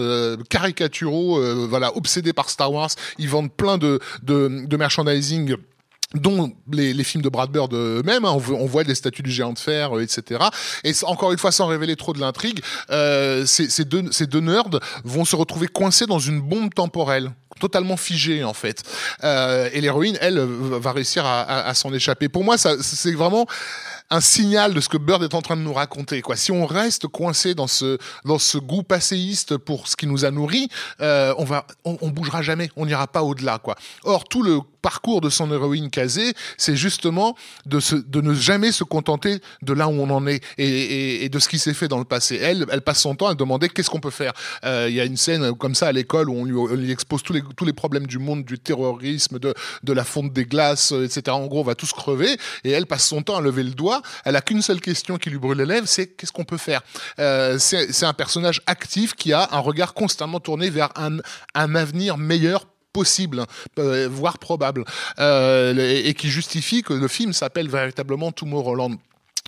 caricaturaux, 0.49 1.39
euh, 1.39 1.67
voilà, 1.69 1.97
obsédés 1.97 2.33
par 2.33 2.51
Star 2.51 2.73
Wars. 2.73 2.91
Ils 3.19 3.29
vendent 3.29 3.53
plein 3.53 3.79
de, 3.79 4.01
de, 4.23 4.77
merchandising 4.77 5.57
dont 6.15 6.53
les, 6.71 7.05
films 7.05 7.23
de 7.23 7.29
Brad 7.29 7.51
Bird 7.51 7.73
eux-mêmes, 7.73 8.25
hein, 8.25 8.37
on, 8.51 8.67
voit 8.67 8.85
des 8.85 8.95
statues 8.95 9.23
du 9.23 9.31
géant 9.31 9.53
de 9.53 9.59
fer, 9.59 9.97
euh, 9.97 10.03
etc. 10.03 10.45
Et 10.85 10.93
encore 11.05 11.33
une 11.33 11.39
fois, 11.39 11.53
sans 11.53 11.67
révéler 11.67 11.97
trop 11.97 12.13
de 12.13 12.21
l'intrigue, 12.21 12.61
euh, 12.91 13.47
ces, 13.47 13.85
deux, 13.85 14.41
nerds 14.41 14.81
vont 15.05 15.25
se 15.25 15.37
retrouver 15.37 15.69
coincés 15.69 16.07
dans 16.07 16.19
une 16.19 16.41
bombe 16.41 16.73
temporelle 16.75 17.33
totalement 17.61 17.97
figée 17.97 18.43
en 18.43 18.55
fait. 18.55 18.83
Euh, 19.23 19.69
et 19.73 19.81
l'héroïne, 19.81 20.19
elle, 20.21 20.41
va 20.41 20.93
réussir 20.93 21.25
à, 21.25 21.73
s'en 21.75 21.93
échapper. 21.93 22.29
Pour 22.29 22.43
moi, 22.43 22.57
c'est 22.59 23.13
vraiment 23.13 23.47
un 24.13 24.21
signal 24.21 24.75
de 24.75 24.81
ce 24.81 24.89
que 24.91 24.99
Bird 24.99 25.23
est 25.23 25.35
en 25.35 25.41
train 25.41 25.57
de 25.57 25.63
nous 25.63 25.73
raconter. 25.73 26.21
Quoi. 26.21 26.37
Si 26.37 26.53
on 26.53 26.67
reste 26.67 27.07
coincé 27.09 27.55
dans 27.55 27.67
ce, 27.67 27.99
dans 28.27 28.39
ce 28.39 28.59
goût 28.59 28.83
passéiste 28.83 29.57
pour 29.57 29.89
ce 29.89 29.97
qui 29.97 30.07
nous 30.07 30.27
a 30.27 30.31
nourris, 30.31 30.69
euh, 31.01 31.35
on 31.39 31.45
va, 31.45 31.67
on, 31.85 31.97
on 32.03 32.09
bougera 32.09 32.43
jamais, 32.43 32.71
on 32.77 32.85
n'ira 32.85 33.07
pas 33.07 33.23
au-delà. 33.23 33.59
Quoi. 33.59 33.75
Or, 34.05 34.25
tout 34.25 34.43
le 34.43 34.61
parcours 34.83 35.21
de 35.21 35.31
son 35.31 35.51
héroïne 35.51 35.89
casée, 35.89 36.35
c'est 36.59 36.77
justement 36.77 37.37
de, 37.65 37.81
se, 37.81 37.95
de 37.95 38.21
ne 38.21 38.35
jamais 38.35 38.73
se 38.73 38.85
contenter 38.85 39.39
de 39.63 39.73
là 39.73 39.89
où 39.89 39.93
on 39.93 40.11
en 40.11 40.27
est 40.27 40.43
et, 40.59 40.67
et, 40.67 41.25
et 41.25 41.29
de 41.29 41.39
ce 41.39 41.49
qui 41.49 41.59
s'est 41.59 41.73
fait 41.73 41.89
dans 41.89 41.99
le 41.99 42.05
passé. 42.05 42.37
Elle, 42.43 42.67
elle 42.71 42.83
passe 42.83 43.01
son 43.01 43.15
temps 43.15 43.29
à 43.29 43.35
demander 43.35 43.69
qu'est-ce 43.69 43.89
qu'on 43.89 44.01
peut 44.01 44.11
faire. 44.11 44.33
Il 44.65 44.69
euh, 44.69 44.91
y 44.91 45.01
a 45.01 45.05
une 45.05 45.17
scène 45.17 45.55
comme 45.55 45.75
ça 45.75 45.87
à 45.87 45.93
l'école 45.93 46.29
où 46.29 46.35
on 46.35 46.45
lui, 46.45 46.57
on 46.57 46.75
lui, 46.75 46.91
expose 46.91 47.23
tous 47.23 47.33
les, 47.33 47.43
tous 47.57 47.65
les 47.65 47.73
problèmes 47.73 48.07
du 48.07 48.19
monde, 48.19 48.45
du 48.45 48.59
terrorisme, 48.59 49.39
de, 49.39 49.55
de 49.85 49.93
la 49.93 50.05
fonte 50.05 50.33
des 50.33 50.45
glaces, 50.45 50.93
etc. 50.93 51.23
En 51.29 51.47
gros, 51.47 51.61
on 51.61 51.65
va 51.65 51.77
tous 51.77 51.93
crever 51.93 52.37
et 52.65 52.71
elle 52.71 52.87
passe 52.87 53.07
son 53.07 53.23
temps 53.23 53.37
à 53.37 53.41
lever 53.41 53.63
le 53.63 53.71
doigt. 53.71 54.02
Elle 54.25 54.37
a 54.37 54.41
qu'une 54.41 54.63
seule 54.63 54.81
question 54.81 55.17
qui 55.17 55.31
lui 55.31 55.39
brûle 55.39 55.59
les 55.59 55.67
lèvres, 55.67 55.89
c'est 55.89 56.09
qu'est-ce 56.09 56.33
qu'on 56.33 56.45
peut 56.45 56.57
faire? 56.57 56.83
Euh, 57.19 57.59
c'est 57.59 58.05
un 58.05 58.13
personnage 58.13 58.61
actif 58.67 59.15
qui 59.15 59.33
a 59.33 59.49
un 59.53 59.59
regard 59.59 59.95
constamment 59.95 60.41
tourné 60.41 60.71
vers 60.71 60.91
un, 60.97 61.19
un 61.55 61.75
avenir 61.75 62.19
meilleur 62.19 62.67
possible, 62.93 63.45
euh, 63.79 64.09
voire 64.11 64.39
probable, 64.39 64.85
euh, 65.19 66.03
et, 66.05 66.15
qui 66.15 66.29
justifie 66.29 66.83
que 66.83 66.93
le 66.93 67.09
film 67.09 67.33
s'appelle 67.33 67.69
véritablement 67.69 68.33
Tomorrowland. 68.33 68.97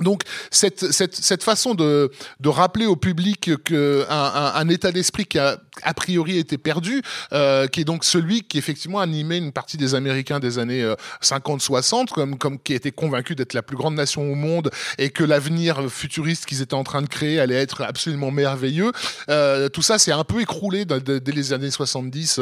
Donc 0.02 0.22
cette, 0.50 0.90
cette, 0.92 1.14
cette 1.14 1.42
façon 1.44 1.74
de, 1.74 2.10
de 2.40 2.48
rappeler 2.48 2.86
au 2.86 2.96
public 2.96 3.50
qu'un 3.62 4.04
un, 4.08 4.52
un 4.56 4.68
état 4.68 4.90
d'esprit 4.90 5.24
qui 5.24 5.38
a 5.38 5.58
a 5.82 5.94
priori 5.94 6.38
été 6.38 6.58
perdu, 6.58 7.02
euh, 7.32 7.66
qui 7.66 7.80
est 7.80 7.84
donc 7.84 8.04
celui 8.04 8.42
qui 8.42 8.58
effectivement 8.58 9.00
animait 9.00 9.38
une 9.38 9.52
partie 9.52 9.76
des 9.76 9.94
Américains 9.94 10.40
des 10.40 10.58
années 10.58 10.82
euh, 10.82 10.94
50-60, 11.22 12.08
comme, 12.08 12.38
comme 12.38 12.58
qui 12.58 12.74
était 12.74 12.92
convaincu 12.92 13.34
d'être 13.34 13.54
la 13.54 13.62
plus 13.62 13.76
grande 13.76 13.94
nation 13.94 14.30
au 14.30 14.34
monde 14.34 14.70
et 14.98 15.10
que 15.10 15.24
l'avenir 15.24 15.90
futuriste 15.90 16.46
qu'ils 16.46 16.62
étaient 16.62 16.74
en 16.74 16.84
train 16.84 17.02
de 17.02 17.08
créer 17.08 17.40
allait 17.40 17.54
être 17.54 17.82
absolument 17.82 18.30
merveilleux. 18.30 18.92
Euh, 19.28 19.68
tout 19.68 19.82
ça 19.82 19.98
s'est 19.98 20.12
un 20.12 20.24
peu 20.24 20.40
écroulé 20.40 20.84
dès 20.84 21.32
les 21.32 21.52
années 21.52 21.70
70 21.70 22.40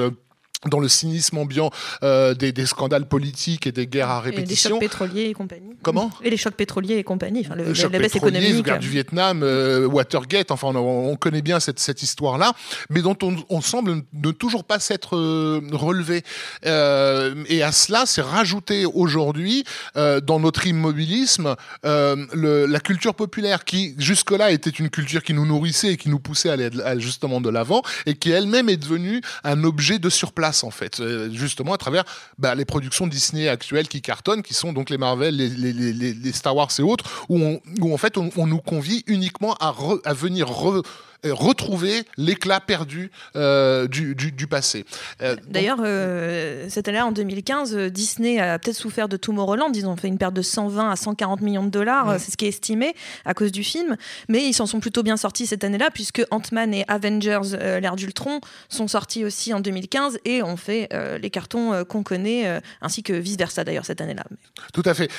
dans 0.67 0.79
le 0.79 0.89
cynisme 0.89 1.39
ambiant 1.39 1.71
euh, 2.03 2.35
des, 2.35 2.53
des, 2.53 2.67
scandales 2.67 3.07
politiques 3.07 3.67
et 3.67 3.73
des 3.73 3.87
guerres 3.87 4.11
à 4.11 4.21
répétition. 4.21 4.71
Et 4.71 4.73
les 4.73 4.89
chocs 4.89 4.91
pétroliers 4.91 5.25
et 5.25 5.35
compagnie. 5.35 5.71
Comment 5.83 6.11
Et 6.23 6.31
les 6.31 6.37
chocs 6.37 6.55
pétroliers 6.55 6.97
et 6.97 7.05
compagnie. 7.05 7.43
Enfin, 7.45 7.57
le, 7.57 7.65
le 7.65 7.75
choc 7.75 7.93
la 7.93 7.99
baisse 7.99 8.13
pétrolier, 8.13 8.39
économique. 8.39 8.65
guerre 8.65 8.79
du 8.79 8.89
Vietnam, 8.89 9.43
euh, 9.43 9.87
Watergate, 9.87 10.51
enfin 10.51 10.69
on, 10.69 11.11
on, 11.11 11.17
connaît 11.17 11.43
bien 11.43 11.59
cette, 11.59 11.81
cette 11.81 12.03
histoire-là, 12.03 12.53
mais 12.91 13.03
dont 13.03 13.17
on, 13.23 13.37
on, 13.49 13.61
semble 13.61 14.03
ne 14.13 14.31
toujours 14.31 14.65
pas 14.65 14.79
s'être 14.79 15.17
euh, 15.17 15.61
relevé. 15.73 16.23
Euh, 16.67 17.45
et 17.49 17.63
à 17.63 17.73
cela, 17.73 18.05
c'est 18.07 18.23
rajouté 18.23 18.85
aujourd'hui 18.87 19.65
euh, 19.97 20.21
dans 20.21 20.39
notre 20.39 20.67
immobilisme 20.67 21.57
le, 21.83 22.67
la 22.67 22.81
culture 22.81 23.15
populaire 23.15 23.65
qui 23.65 23.95
jusque-là 23.99 24.51
était 24.51 24.71
une 24.71 24.91
culture 24.91 25.23
qui 25.23 25.35
nous 25.35 25.47
nourrissait 25.47 25.93
et 25.93 25.97
qui 25.97 26.09
nous 26.09 26.19
poussait 26.19 26.51
à 26.51 26.53
aller 26.53 26.71
à, 26.85 26.99
justement 26.99 27.41
de 27.41 27.51
l'avant 27.51 27.83
et 28.07 28.15
qui 28.15 28.31
elle-même 28.31 28.69
est 28.69 28.77
devenue 28.77 29.21
un 29.45 29.65
objet 29.65 29.99
de 29.99 30.09
surplace 30.09 30.52
en 30.63 30.71
fait, 30.71 31.01
euh, 31.01 31.31
justement 31.33 31.73
à 31.75 31.79
travers 31.79 32.05
bah, 32.39 32.55
les 32.55 32.65
productions 32.65 33.07
Disney 33.07 33.49
actuelles 33.49 33.89
qui 33.89 34.03
cartonnent, 34.03 34.43
qui 34.43 34.55
sont 34.55 34.73
donc 34.73 34.91
les 34.91 34.99
Marvel, 34.99 35.37
les, 35.37 36.33
Star 36.33 36.55
Wars 36.55 36.71
et 36.79 36.83
autres, 36.83 37.25
où, 37.29 37.39
on, 37.39 37.61
en 37.93 37.97
fait 37.97 38.17
on, 38.19 38.47
nous 38.47 38.59
convie 38.59 39.03
uniquement 39.07 39.55
à, 39.61 39.75
à 40.05 40.13
venir 40.15 40.49
re, 40.49 40.83
retrouver 41.31 42.05
l'éclat 42.17 42.61
perdu 42.61 43.11
euh, 43.37 43.87
du, 43.87 44.15
du, 44.15 44.33
du, 44.33 44.47
passé. 44.47 44.85
Euh, 45.23 45.37
D'ailleurs, 45.49 45.79
euh, 45.85 46.67
cette 46.69 46.89
année 46.89 47.01
en 47.01 47.13
2015, 47.13 47.77
Disney 47.91 48.41
a 48.41 48.59
peut-être 48.59 48.77
souffert 48.77 49.09
de 49.09 49.17
Tomorrowland. 49.17 49.71
Ils 49.75 49.87
ont 49.87 49.97
fait 49.97 50.09
une 50.09 50.19
perte 50.19 50.35
de 50.35 50.43
120 50.43 50.91
à 50.91 50.97
140 50.97 51.41
millions 51.41 51.65
de 51.65 51.71
dollars, 51.71 52.19
c'est 52.19 52.33
ce 52.33 52.37
qui 52.37 52.47
est 52.47 52.49
estimé 52.49 52.95
à 53.25 53.35
cause 53.35 53.53
du 53.53 53.63
film. 53.63 53.97
Mais 54.29 54.45
ils 54.45 54.53
s'en 54.53 54.67
sont 54.67 54.81
plutôt 54.81 55.03
bien 55.03 55.17
sortis 55.17 55.47
cette 55.47 55.65
année-là, 55.65 55.91
puisque 55.93 56.23
Ant-Man 56.31 56.75
et 56.75 56.85
Avengers, 56.89 57.41
euh, 57.55 57.81
l'ère 57.81 57.97
d'Ultron, 57.97 58.41
sont 58.69 58.89
sortis 58.89 59.25
aussi 59.25 59.55
en 59.55 59.61
2015 59.61 60.19
et 60.25 60.43
ont 60.43 60.57
fait 60.57 60.89
euh, 60.93 61.19
les 61.19 61.31
cartons 61.31 61.85
qu'on 61.89 62.03
connaît, 62.03 62.61
ainsi 62.81 63.03
que 63.03 63.13
vice-versa 63.13 63.65
d'ailleurs 63.65 63.85
cette 63.85 64.01
année-là. 64.01 64.25
Tout 64.73 64.83
à 64.85 64.95
fait. 64.95 65.11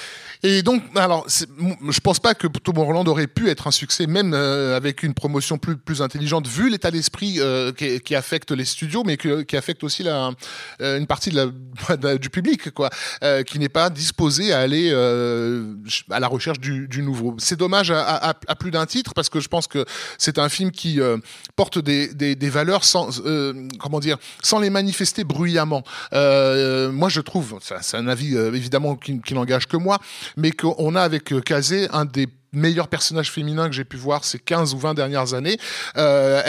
Et 0.44 0.62
donc, 0.62 0.84
alors, 0.96 1.26
je 1.28 2.00
pense 2.00 2.20
pas 2.20 2.34
que 2.36 2.48
Tomorrowland 2.48 3.06
aurait 3.08 3.28
pu 3.28 3.50
être 3.50 3.68
un 3.68 3.72
succès, 3.72 4.08
même 4.08 4.34
avec 4.34 5.04
une 5.04 5.14
promotion 5.14 5.58
plus, 5.58 5.78
plus 5.78 5.93
intelligente 6.02 6.48
vu 6.48 6.70
l'état 6.70 6.92
d'esprit 6.92 7.36
euh, 7.40 7.72
qui, 7.72 8.16
affecte 8.16 8.52
les 8.52 8.66
studios, 8.66 9.04
mais 9.04 9.18
qui 9.18 9.58
affecte 9.58 9.84
aussi 9.84 10.04
la, 10.04 10.32
euh, 10.82 10.98
une 10.98 11.08
partie 11.08 11.32
du 12.20 12.30
public, 12.30 12.72
quoi, 12.72 12.90
euh, 13.24 13.44
qui 13.44 13.60
n'est 13.60 13.70
pas 13.70 13.90
disposé 13.90 14.54
à 14.54 14.60
aller 14.60 14.92
à 16.10 16.20
la 16.20 16.28
recherche 16.28 16.60
du, 16.60 17.02
nouveau. 17.02 17.36
C'est 17.40 17.58
dommage 17.58 17.92
à, 17.92 18.34
plus 18.60 18.72
d'un 18.72 18.86
titre 18.86 19.14
parce 19.14 19.30
que 19.30 19.40
je 19.40 19.48
pense 19.48 19.68
que 19.68 19.86
c'est 20.18 20.40
un 20.40 20.50
film 20.50 20.72
qui 20.72 21.00
porte 21.56 21.80
des, 21.80 22.36
valeurs 22.50 22.84
sans, 22.84 23.22
comment 23.80 24.00
dire, 24.00 24.18
sans 24.42 24.60
les 24.60 24.70
manifester 24.70 25.24
bruyamment. 25.24 25.84
moi, 26.12 27.10
je 27.10 27.22
trouve, 27.22 27.60
c'est 27.62 27.98
un 27.98 28.08
avis 28.08 28.36
évidemment 28.36 28.96
qui, 28.96 29.22
qui 29.22 29.34
n'engage 29.34 29.68
que 29.68 29.78
moi, 29.78 30.00
mais 30.38 30.52
qu'on 30.52 30.96
a 30.96 31.02
avec 31.02 31.34
Kazé 31.44 31.88
un 31.92 32.06
des 32.06 32.28
meilleurs 32.54 32.88
personnages 32.88 33.32
féminins 33.32 33.68
que 33.68 33.76
j'ai 33.76 33.84
pu 33.84 33.98
voir 33.98 34.24
ces 34.24 34.40
15 34.40 34.74
ou 34.74 34.78
20 34.78 34.94
dernières 34.94 35.34
années. 35.34 35.58
Euh, 35.98 36.42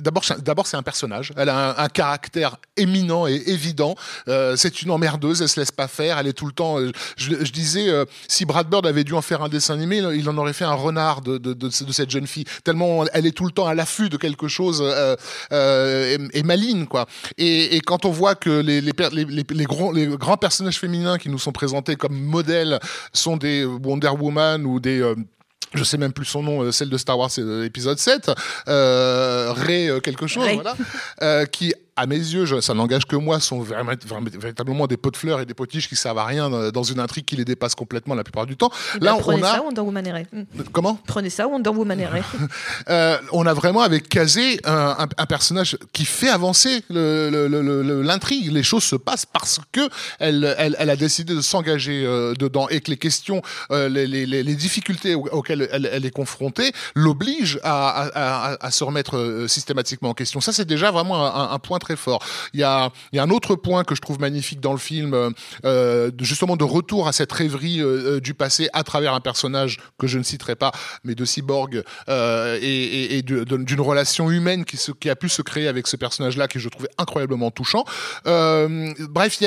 D'abord, 0.00 0.24
d'abord 0.38 0.66
c'est 0.66 0.76
un 0.76 0.82
personnage. 0.82 1.32
Elle 1.36 1.48
a 1.48 1.82
un, 1.82 1.88
caractère 1.88 2.56
éminent 2.76 3.26
et 3.26 3.42
évident. 3.46 3.94
Euh, 4.28 4.54
c'est 4.56 4.82
une 4.82 4.90
emmerdeuse. 4.90 5.42
Elle 5.42 5.48
se 5.48 5.58
laisse 5.58 5.72
pas 5.72 5.88
faire. 5.88 6.18
Elle 6.18 6.28
est 6.28 6.32
tout 6.32 6.46
le 6.46 6.52
temps. 6.52 6.78
Euh, 6.78 6.92
je, 7.16 7.52
disais, 7.52 7.88
euh, 7.88 8.04
si 8.28 8.44
Brad 8.44 8.68
Bird 8.68 8.86
avait 8.86 9.04
dû 9.04 9.14
en 9.14 9.22
faire 9.22 9.42
un 9.42 9.48
dessin 9.48 9.74
animé, 9.74 9.98
il 10.14 10.28
en 10.28 10.36
aurait 10.36 10.52
fait 10.52 10.64
un 10.64 10.74
renard 10.74 11.20
de, 11.20 11.38
de, 11.38 11.70
cette 11.70 12.10
jeune 12.10 12.26
fille. 12.26 12.44
Tellement 12.64 13.04
elle 13.12 13.26
est 13.26 13.36
tout 13.36 13.44
le 13.44 13.50
temps 13.50 13.66
à 13.66 13.74
l'affût 13.74 14.08
de 14.08 14.16
quelque 14.16 14.48
chose 14.48 14.82
euh, 14.82 15.16
euh, 15.52 16.18
et, 16.32 16.38
et, 16.38 16.42
maligne, 16.42 16.86
quoi. 16.86 17.06
Et, 17.38 17.80
quand 17.80 18.04
on 18.04 18.10
voit 18.10 18.34
que 18.34 18.60
les, 18.60 18.80
les, 18.80 18.92
les, 19.12 19.44
les, 19.48 19.64
grands, 19.64 19.92
les 19.92 20.06
grands 20.06 20.36
personnages 20.36 20.78
féminins 20.78 21.18
qui 21.18 21.28
nous 21.28 21.38
sont 21.38 21.52
présentés 21.52 21.96
comme 21.96 22.18
modèles 22.18 22.78
sont 23.12 23.36
des 23.36 23.64
Wonder 23.64 24.10
Woman 24.10 24.64
ou 24.66 24.80
des 24.80 25.14
je 25.74 25.84
sais 25.84 25.98
même 25.98 26.12
plus 26.12 26.24
son 26.24 26.42
nom, 26.42 26.62
euh, 26.62 26.72
celle 26.72 26.90
de 26.90 26.98
Star 26.98 27.18
Wars 27.18 27.30
épisode 27.64 27.98
7, 27.98 28.30
euh, 28.68 29.52
Ray 29.52 30.00
quelque 30.02 30.26
chose, 30.26 30.44
Ray. 30.44 30.54
voilà, 30.54 30.76
euh, 31.22 31.46
qui 31.46 31.74
à 32.00 32.06
mes 32.06 32.16
yeux, 32.16 32.46
je, 32.46 32.60
ça 32.60 32.72
n'engage 32.74 33.04
que 33.04 33.16
moi, 33.16 33.40
sont 33.40 33.60
véritablement 33.60 34.86
des 34.86 34.96
pots 34.96 35.10
de 35.10 35.16
fleurs 35.16 35.40
et 35.40 35.46
des 35.46 35.54
potiches 35.54 35.88
qui 35.88 35.96
servent 35.96 36.18
à 36.18 36.24
rien 36.24 36.70
dans 36.70 36.82
une 36.82 36.98
intrigue 36.98 37.24
qui 37.24 37.36
les 37.36 37.44
dépasse 37.44 37.74
complètement 37.74 38.14
la 38.14 38.24
plupart 38.24 38.46
du 38.46 38.56
temps. 38.56 38.70
Là, 39.00 39.16
bah, 39.16 39.24
on 39.26 39.42
a 39.42 39.52
ça, 39.52 39.62
Wonder 39.62 39.80
Woman 39.80 40.24
mmh. 40.32 40.62
Comment? 40.72 40.98
Prenez 41.06 41.30
ça, 41.30 41.46
Wonder 41.46 41.70
Woman 41.70 42.00
euh, 42.88 43.18
On 43.32 43.46
a 43.46 43.52
vraiment 43.52 43.82
avec 43.82 44.08
Kazé 44.08 44.60
un, 44.64 44.96
un, 44.98 45.08
un, 45.16 45.26
personnage 45.26 45.76
qui 45.92 46.04
fait 46.04 46.30
avancer 46.30 46.82
l'intrigue. 46.88 48.46
Le, 48.46 48.50
le, 48.50 48.54
les 48.54 48.62
choses 48.62 48.84
se 48.84 48.96
passent 48.96 49.26
parce 49.26 49.60
que 49.72 49.88
elle, 50.18 50.54
elle, 50.58 50.76
elle 50.78 50.90
a 50.90 50.96
décidé 50.96 51.34
de 51.34 51.40
s'engager 51.40 52.04
euh, 52.06 52.34
dedans 52.34 52.68
et 52.68 52.80
que 52.80 52.90
les 52.90 52.96
questions, 52.96 53.42
euh, 53.70 53.88
les, 53.88 54.06
les, 54.06 54.26
les, 54.26 54.54
difficultés 54.54 55.14
auxquelles 55.14 55.68
elle, 55.72 55.88
elle 55.92 56.06
est 56.06 56.10
confrontée 56.10 56.72
l'obligent 56.94 57.58
à, 57.62 57.88
à, 57.88 58.52
à, 58.52 58.66
à, 58.66 58.70
se 58.70 58.84
remettre 58.84 59.16
euh, 59.16 59.48
systématiquement 59.48 60.10
en 60.10 60.14
question. 60.14 60.40
Ça, 60.40 60.52
c'est 60.52 60.64
déjà 60.64 60.90
vraiment 60.90 61.26
un, 61.26 61.52
un 61.52 61.58
point 61.58 61.78
très 61.78 61.89
fort. 61.96 62.24
Il 62.54 62.60
y 62.60 62.64
a, 62.64 62.90
un 63.14 63.30
autre 63.30 63.54
point 63.56 63.84
que 63.84 63.94
je 63.94 64.00
trouve 64.00 64.20
magnifique 64.20 64.60
dans 64.60 64.72
le 64.72 64.78
film, 64.78 65.32
euh, 65.64 66.10
justement 66.20 66.56
de 66.56 66.64
retour 66.64 67.08
à 67.08 67.12
cette 67.12 67.32
rêverie 67.32 67.80
euh, 67.80 68.20
du 68.20 68.34
passé 68.34 68.68
à 68.72 68.82
travers 68.84 69.14
un 69.14 69.20
personnage 69.20 69.78
que 69.98 70.06
je 70.06 70.18
ne 70.18 70.22
citerai 70.22 70.56
pas, 70.56 70.72
mais 71.04 71.14
de 71.14 71.24
cyborg 71.24 71.82
euh, 72.08 72.58
et, 72.60 73.22
d'une 73.22 73.80
relation 73.80 74.30
humaine 74.30 74.64
qui, 74.64 74.78
qui 74.98 75.10
a 75.10 75.16
pu 75.16 75.28
se 75.28 75.42
créer 75.42 75.68
avec 75.68 75.86
ce 75.86 75.96
personnage-là, 75.96 76.48
que 76.48 76.58
je 76.58 76.68
trouvais 76.68 76.88
incroyablement 76.98 77.50
touchant. 77.50 77.84
Euh, 78.26 78.92
bref, 79.08 79.38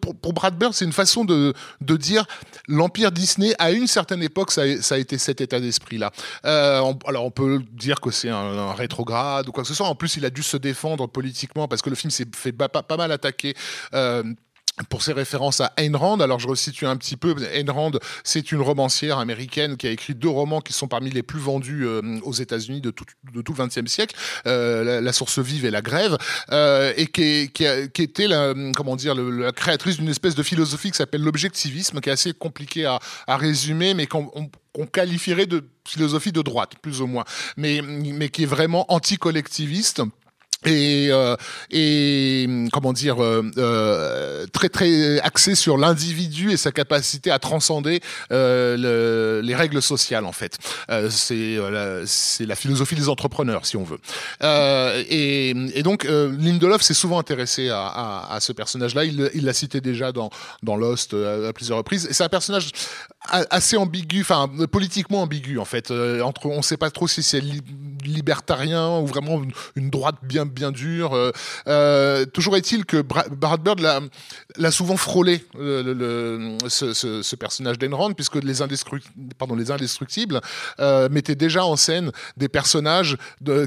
pour, 0.00 0.14
pour 0.16 0.32
Brad 0.32 0.56
Bird, 0.56 0.72
c'est 0.72 0.84
une 0.84 0.92
façon 0.92 1.24
de, 1.24 1.54
de 1.80 1.96
dire 1.96 2.26
l'empire 2.68 3.12
Disney 3.12 3.54
à 3.58 3.70
une 3.70 3.86
certaine 3.86 4.22
époque, 4.22 4.50
ça 4.50 4.62
a, 4.62 4.98
été 4.98 5.18
cet 5.18 5.40
état 5.40 5.60
d'esprit-là. 5.60 6.12
Euh, 6.44 6.92
alors 7.06 7.24
on 7.24 7.30
peut 7.30 7.62
dire 7.72 8.00
que 8.00 8.10
c'est 8.10 8.28
un 8.28 8.72
rétrograde 8.72 9.48
ou 9.48 9.52
quoi 9.52 9.62
que 9.62 9.68
ce 9.68 9.74
soit. 9.74 9.86
En 9.86 9.94
plus, 9.94 10.16
il 10.16 10.24
a 10.24 10.30
dû 10.30 10.42
se 10.42 10.56
défendre 10.62 11.06
politiquement 11.06 11.68
parce 11.68 11.82
que 11.82 11.90
le 11.90 11.96
film 11.96 12.10
s'est 12.10 12.26
fait 12.34 12.52
pas, 12.52 12.96
mal 12.96 13.12
attaquer. 13.12 13.54
Euh, 13.94 14.22
pour 14.88 15.02
ses 15.02 15.12
références 15.12 15.60
à 15.60 15.74
Ayn 15.76 15.94
Rand. 15.94 16.18
Alors 16.20 16.38
je 16.38 16.48
resitue 16.48 16.86
un 16.86 16.96
petit 16.96 17.18
peu. 17.18 17.36
Ayn 17.52 17.68
Rand, 17.70 17.92
c'est 18.24 18.52
une 18.52 18.62
romancière 18.62 19.18
américaine 19.18 19.76
qui 19.76 19.86
a 19.86 19.90
écrit 19.90 20.14
deux 20.14 20.30
romans 20.30 20.62
qui 20.62 20.72
sont 20.72 20.88
parmi 20.88 21.10
les 21.10 21.22
plus 21.22 21.38
vendus 21.38 21.84
euh, 21.84 22.00
aux 22.22 22.32
États-Unis 22.32 22.80
de 22.80 22.90
tout, 22.90 23.04
le 23.34 23.42
XXe 23.42 23.86
siècle, 23.86 24.16
euh, 24.46 25.02
la, 25.02 25.12
source 25.12 25.40
vive 25.40 25.66
et 25.66 25.70
la 25.70 25.82
grève, 25.82 26.16
et 26.96 27.06
qui, 27.06 27.50
était 28.02 28.26
la, 28.26 28.54
comment 28.74 28.96
dire, 28.96 29.14
la 29.14 29.52
créatrice 29.52 29.98
d'une 29.98 30.08
espèce 30.08 30.34
de 30.34 30.42
philosophie 30.42 30.90
qui 30.90 30.96
s'appelle 30.96 31.22
l'objectivisme, 31.22 32.00
qui 32.00 32.08
est 32.08 32.12
assez 32.12 32.32
compliqué 32.32 32.86
à, 32.86 32.98
résumer, 33.36 33.92
mais 33.92 34.06
qu'on 34.06 34.30
qu'on 34.72 34.86
qualifierait 34.86 35.46
de 35.46 35.68
philosophie 35.86 36.32
de 36.32 36.40
droite, 36.40 36.72
plus 36.80 37.02
ou 37.02 37.06
moins, 37.06 37.24
mais, 37.56 37.82
mais 37.82 38.30
qui 38.30 38.44
est 38.44 38.46
vraiment 38.46 38.90
anti-collectiviste 38.92 40.02
et, 40.64 41.08
euh, 41.10 41.36
et 41.70 42.48
comment 42.72 42.92
dire 42.92 43.22
euh, 43.22 43.42
euh, 43.58 44.46
très 44.52 44.68
très 44.68 45.20
axé 45.20 45.54
sur 45.54 45.76
l'individu 45.76 46.52
et 46.52 46.56
sa 46.56 46.72
capacité 46.72 47.30
à 47.30 47.38
transcender 47.38 48.00
euh, 48.30 48.76
le, 48.76 49.46
les 49.46 49.54
règles 49.54 49.82
sociales 49.82 50.24
en 50.24 50.32
fait. 50.32 50.58
Euh, 50.90 51.08
c'est 51.10 51.58
c'est 52.06 52.46
la 52.46 52.54
philosophie 52.54 52.94
des 52.94 53.08
entrepreneurs 53.08 53.66
si 53.66 53.76
on 53.76 53.84
veut. 53.84 53.98
Et, 55.08 55.50
et, 55.50 55.82
donc 55.82 56.04
Lindelof 56.04 56.82
s'est 56.82 56.94
souvent 56.94 57.18
intéressé 57.18 57.68
à, 57.68 57.86
à, 57.86 58.34
à 58.34 58.40
ce 58.40 58.52
personnage 58.52 58.94
là 58.94 59.04
il 59.04 59.44
l'a 59.44 59.52
cité 59.52 59.80
déjà 59.80 60.12
dans 60.12 60.30
dans 60.62 60.76
Lost 60.76 61.14
à 61.14 61.52
plusieurs 61.52 61.78
reprises. 61.78 62.06
Et 62.06 62.12
c'est 62.12 62.24
un 62.24 62.28
personnage 62.28 62.70
assez 63.28 63.76
ambigu 63.76 64.20
enfin 64.20 64.48
politiquement 64.70 65.22
ambigu 65.22 65.58
en 65.58 65.64
fait. 65.64 65.90
Entre 65.90 66.46
on 66.46 66.62
sait 66.62 66.76
pas 66.76 66.90
trop 66.90 67.08
si 67.08 67.22
c'est 67.22 67.40
li 67.40 67.60
libertarien 68.04 68.98
ou 68.98 69.06
vraiment 69.06 69.40
une 69.76 69.90
droite 69.90 70.16
bien 70.22 70.44
bien 70.52 70.70
dur. 70.70 71.14
Euh, 71.14 71.32
euh, 71.66 72.24
toujours 72.26 72.56
est-il 72.56 72.84
que 72.84 73.02
Brad 73.02 73.62
Bird 73.62 73.80
l'a 73.80 74.70
souvent 74.70 74.96
frôlé, 74.96 75.44
le, 75.58 76.56
ce, 76.68 77.36
personnage 77.36 77.78
d'Enron, 77.78 78.12
puisque 78.14 78.36
les, 78.36 78.62
indestructibles 78.62 80.40
euh, 80.80 81.08
mettaient 81.08 81.34
déjà 81.34 81.64
en 81.64 81.76
scène 81.76 82.12
des 82.36 82.48
personnages 82.48 83.16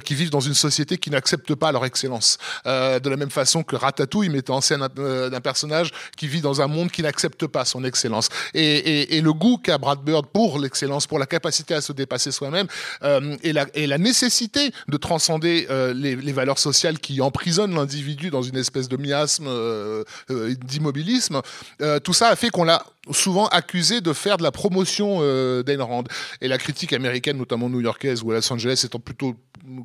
qui 0.04 0.16
vivent 0.16 0.30
dans 0.30 0.40
une 0.40 0.54
société 0.54 0.98
qui 0.98 1.10
n'accepte 1.10 1.56
pas 1.56 1.72
leur 1.72 1.86
excellence. 1.86 2.38
Euh, 2.66 3.00
de 3.00 3.10
la 3.10 3.18
même 3.18 3.30
façon 3.30 3.64
que 3.64 3.76
Ratatouille 3.76 4.30
mettait 4.30 4.52
en 4.52 4.62
scène 4.62 4.82
un, 4.82 4.90
euh, 5.00 5.40
personnage 5.40 5.92
qui 6.18 6.28
vit 6.28 6.42
dans 6.42 6.62
un 6.62 6.68
monde 6.68 6.92
qui 6.92 7.02
n'accepte 7.02 7.48
pas 7.48 7.66
son 7.66 7.84
excellence. 7.84 8.30
Et, 8.54 9.22
le 9.26 9.34
goût 9.34 9.58
qu'a 9.58 9.78
Brad 9.78 10.04
Bird 10.04 10.28
pour 10.28 10.60
l'excellence, 10.60 11.08
pour 11.08 11.20
la 11.20 11.26
capacité 11.26 11.74
à 11.74 11.82
se 11.82 11.94
dépasser 11.94 12.32
soi-même, 12.32 12.68
euh, 13.04 13.36
et, 13.44 13.54
la, 13.54 13.98
nécessité 13.98 14.72
de 14.88 14.98
transcender 14.98 15.68
les 15.96 16.34
valeurs 16.34 16.60
sociales 16.60 16.75
qui 17.00 17.22
emprisonne 17.22 17.74
l'individu 17.74 18.30
dans 18.30 18.42
une 18.42 18.58
espèce 18.58 18.88
de 18.88 18.98
miasme, 18.98 19.48
euh, 19.48 20.04
euh, 20.30 20.54
d'immobilisme, 20.56 21.42
euh, 21.82 22.00
tout 22.00 22.14
ça 22.14 22.30
a 22.30 22.36
fait 22.36 22.50
qu'on 22.50 22.64
l'a 22.64 22.86
souvent 23.12 23.48
accusé 23.48 24.02
de 24.02 24.14
faire 24.14 24.38
de 24.38 24.44
la 24.44 24.52
promotion 24.52 25.20
d'Ayn. 25.62 26.04
Et 26.42 26.48
la 26.48 26.58
critique 26.58 26.92
américaine, 26.92 27.38
notamment 27.38 27.70
new-yorkaise 27.70 28.24
ou 28.24 28.32
à 28.32 28.36
Los 28.36 28.52
Angeles, 28.52 28.82
étant 28.84 29.00
plutôt 29.00 29.36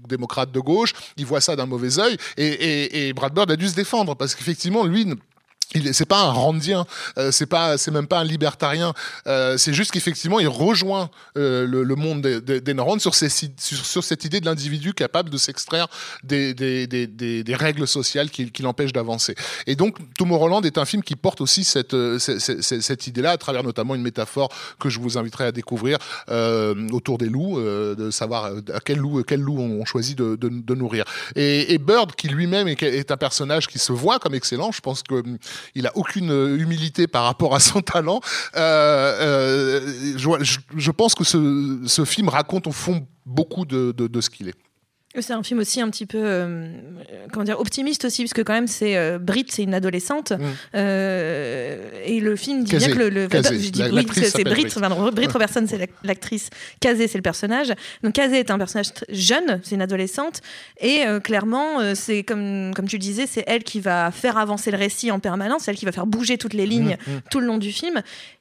démocrate 0.08 0.50
de 0.52 0.60
gauche, 0.60 0.92
il 1.16 1.26
voit 1.26 1.40
ça 1.40 1.54
d'un 1.54 1.66
mauvais 1.66 1.98
œil, 1.98 2.16
et, 2.36 3.08
et, 3.08 3.12
Brad 3.12 3.34
Bird 3.34 3.50
a 3.50 3.56
dû 3.56 3.68
se 3.68 3.74
défendre 3.74 4.14
parce 4.14 4.34
qu'effectivement, 4.34 4.84
lui 4.84 5.06
c'est 5.92 6.06
pas 6.06 6.20
un 6.20 6.30
randien, 6.30 6.84
euh, 7.18 7.30
c'est 7.30 7.46
pas, 7.46 7.78
c'est 7.78 7.90
même 7.90 8.06
pas 8.06 8.20
un 8.20 8.24
libertarien. 8.24 8.92
Euh, 9.26 9.56
c'est 9.56 9.72
juste 9.72 9.92
qu'effectivement, 9.92 10.40
il 10.40 10.48
rejoint 10.48 11.10
euh, 11.36 11.66
le, 11.66 11.84
le, 11.84 11.94
monde 11.94 12.22
des, 12.22 12.60
des, 12.60 12.74
sur, 12.98 13.14
sur, 13.14 13.30
sur, 13.58 14.04
cette 14.04 14.24
idée 14.24 14.40
de 14.40 14.46
l'individu 14.46 14.94
capable 14.94 15.30
de 15.30 15.36
s'extraire 15.36 15.86
des, 16.24 16.54
des, 16.54 17.54
règles 17.54 17.86
sociales 17.86 18.30
qui, 18.30 18.50
qui 18.50 18.62
l'empêchent 18.62 18.92
d'avancer. 18.92 19.34
Et 19.66 19.76
donc, 19.76 19.96
Tomorrowland 20.16 20.62
est 20.62 20.78
un 20.78 20.84
film 20.84 21.02
qui 21.02 21.14
porte 21.14 21.40
aussi 21.40 21.64
cette, 21.64 21.96
cette, 22.18 22.40
cette, 22.40 22.82
cette 22.82 23.06
idée-là, 23.06 23.32
à 23.32 23.38
travers 23.38 23.62
notamment 23.62 23.94
une 23.94 24.02
métaphore 24.02 24.48
que 24.78 24.88
je 24.88 24.98
vous 24.98 25.18
inviterai 25.18 25.44
à 25.46 25.52
découvrir 25.52 25.98
autour 26.92 27.18
des 27.18 27.28
loups, 27.28 27.60
de 27.60 28.10
savoir 28.10 28.52
à 28.72 28.80
quel 28.80 28.98
loup, 28.98 29.22
quel 29.22 29.40
loup 29.40 29.58
on 29.58 29.84
choisit 29.84 30.16
de, 30.16 30.36
de, 30.36 30.48
de 30.48 30.74
nourrir. 30.74 31.04
Et, 31.36 31.74
et, 31.74 31.78
Bird, 31.78 32.14
qui 32.14 32.28
lui-même 32.28 32.68
est, 32.68 32.82
est 32.82 33.10
un 33.10 33.16
personnage 33.16 33.66
qui 33.66 33.78
se 33.78 33.92
voit 33.92 34.18
comme 34.18 34.34
excellent, 34.34 34.72
je 34.72 34.80
pense 34.80 35.02
que 35.02 35.22
il 35.74 35.86
a 35.86 35.96
aucune 35.96 36.30
euh, 36.30 36.58
humilité 36.58 37.06
par 37.06 37.24
rapport 37.24 37.54
à 37.54 37.60
son 37.60 37.80
talent. 37.80 38.20
Euh, 38.56 39.80
euh, 39.80 40.16
je, 40.16 40.90
pense 40.90 41.14
que 41.14 41.24
ce, 41.24 42.04
film 42.04 42.28
raconte 42.28 42.66
au 42.66 42.72
fond 42.72 43.06
beaucoup 43.26 43.64
de 43.64 44.20
ce 44.20 44.30
qu'il 44.30 44.48
est. 44.48 44.69
C'est 45.18 45.32
un 45.32 45.42
film 45.42 45.58
aussi 45.58 45.80
un 45.80 45.90
petit 45.90 46.06
peu, 46.06 46.20
euh, 46.22 46.68
comment 47.32 47.42
dire, 47.42 47.58
optimiste 47.58 48.04
aussi, 48.04 48.22
parce 48.22 48.32
que 48.32 48.42
quand 48.42 48.52
même, 48.52 48.68
c'est 48.68 48.96
euh, 48.96 49.18
Brit, 49.18 49.46
c'est 49.48 49.64
une 49.64 49.74
adolescente, 49.74 50.32
euh, 50.76 51.90
et 52.04 52.20
le 52.20 52.36
film 52.36 52.62
dit 52.62 52.76
bien 52.76 52.92
que 52.92 52.98
le, 52.98 53.08
le 53.08 53.22
je 53.28 53.70
dis, 53.70 53.82
oui, 53.92 54.06
c'est 54.12 54.44
Brit, 54.44 54.66
Brit. 55.12 55.26
Robertson, 55.26 55.64
c'est 55.68 55.90
l'actrice, 56.04 56.50
Kazé, 56.78 57.08
c'est 57.08 57.18
le 57.18 57.22
personnage. 57.22 57.72
Donc 58.04 58.12
Kazé 58.12 58.38
est 58.38 58.52
un 58.52 58.58
personnage 58.58 58.92
jeune, 59.08 59.60
c'est 59.64 59.74
une 59.74 59.82
adolescente, 59.82 60.42
et 60.78 61.04
euh, 61.04 61.18
clairement, 61.18 61.80
euh, 61.80 61.94
c'est 61.96 62.22
comme 62.22 62.72
comme 62.76 62.86
tu 62.86 62.96
le 62.96 63.02
disais, 63.02 63.26
c'est 63.26 63.42
elle 63.48 63.64
qui 63.64 63.80
va 63.80 64.12
faire 64.12 64.38
avancer 64.38 64.70
le 64.70 64.78
récit 64.78 65.10
en 65.10 65.18
permanence, 65.18 65.66
elle 65.66 65.76
qui 65.76 65.86
va 65.86 65.92
faire 65.92 66.06
bouger 66.06 66.38
toutes 66.38 66.54
les 66.54 66.66
lignes 66.66 66.96
mm, 67.08 67.12
mm. 67.14 67.20
tout 67.32 67.40
le 67.40 67.46
long 67.46 67.58
du 67.58 67.72
film 67.72 68.00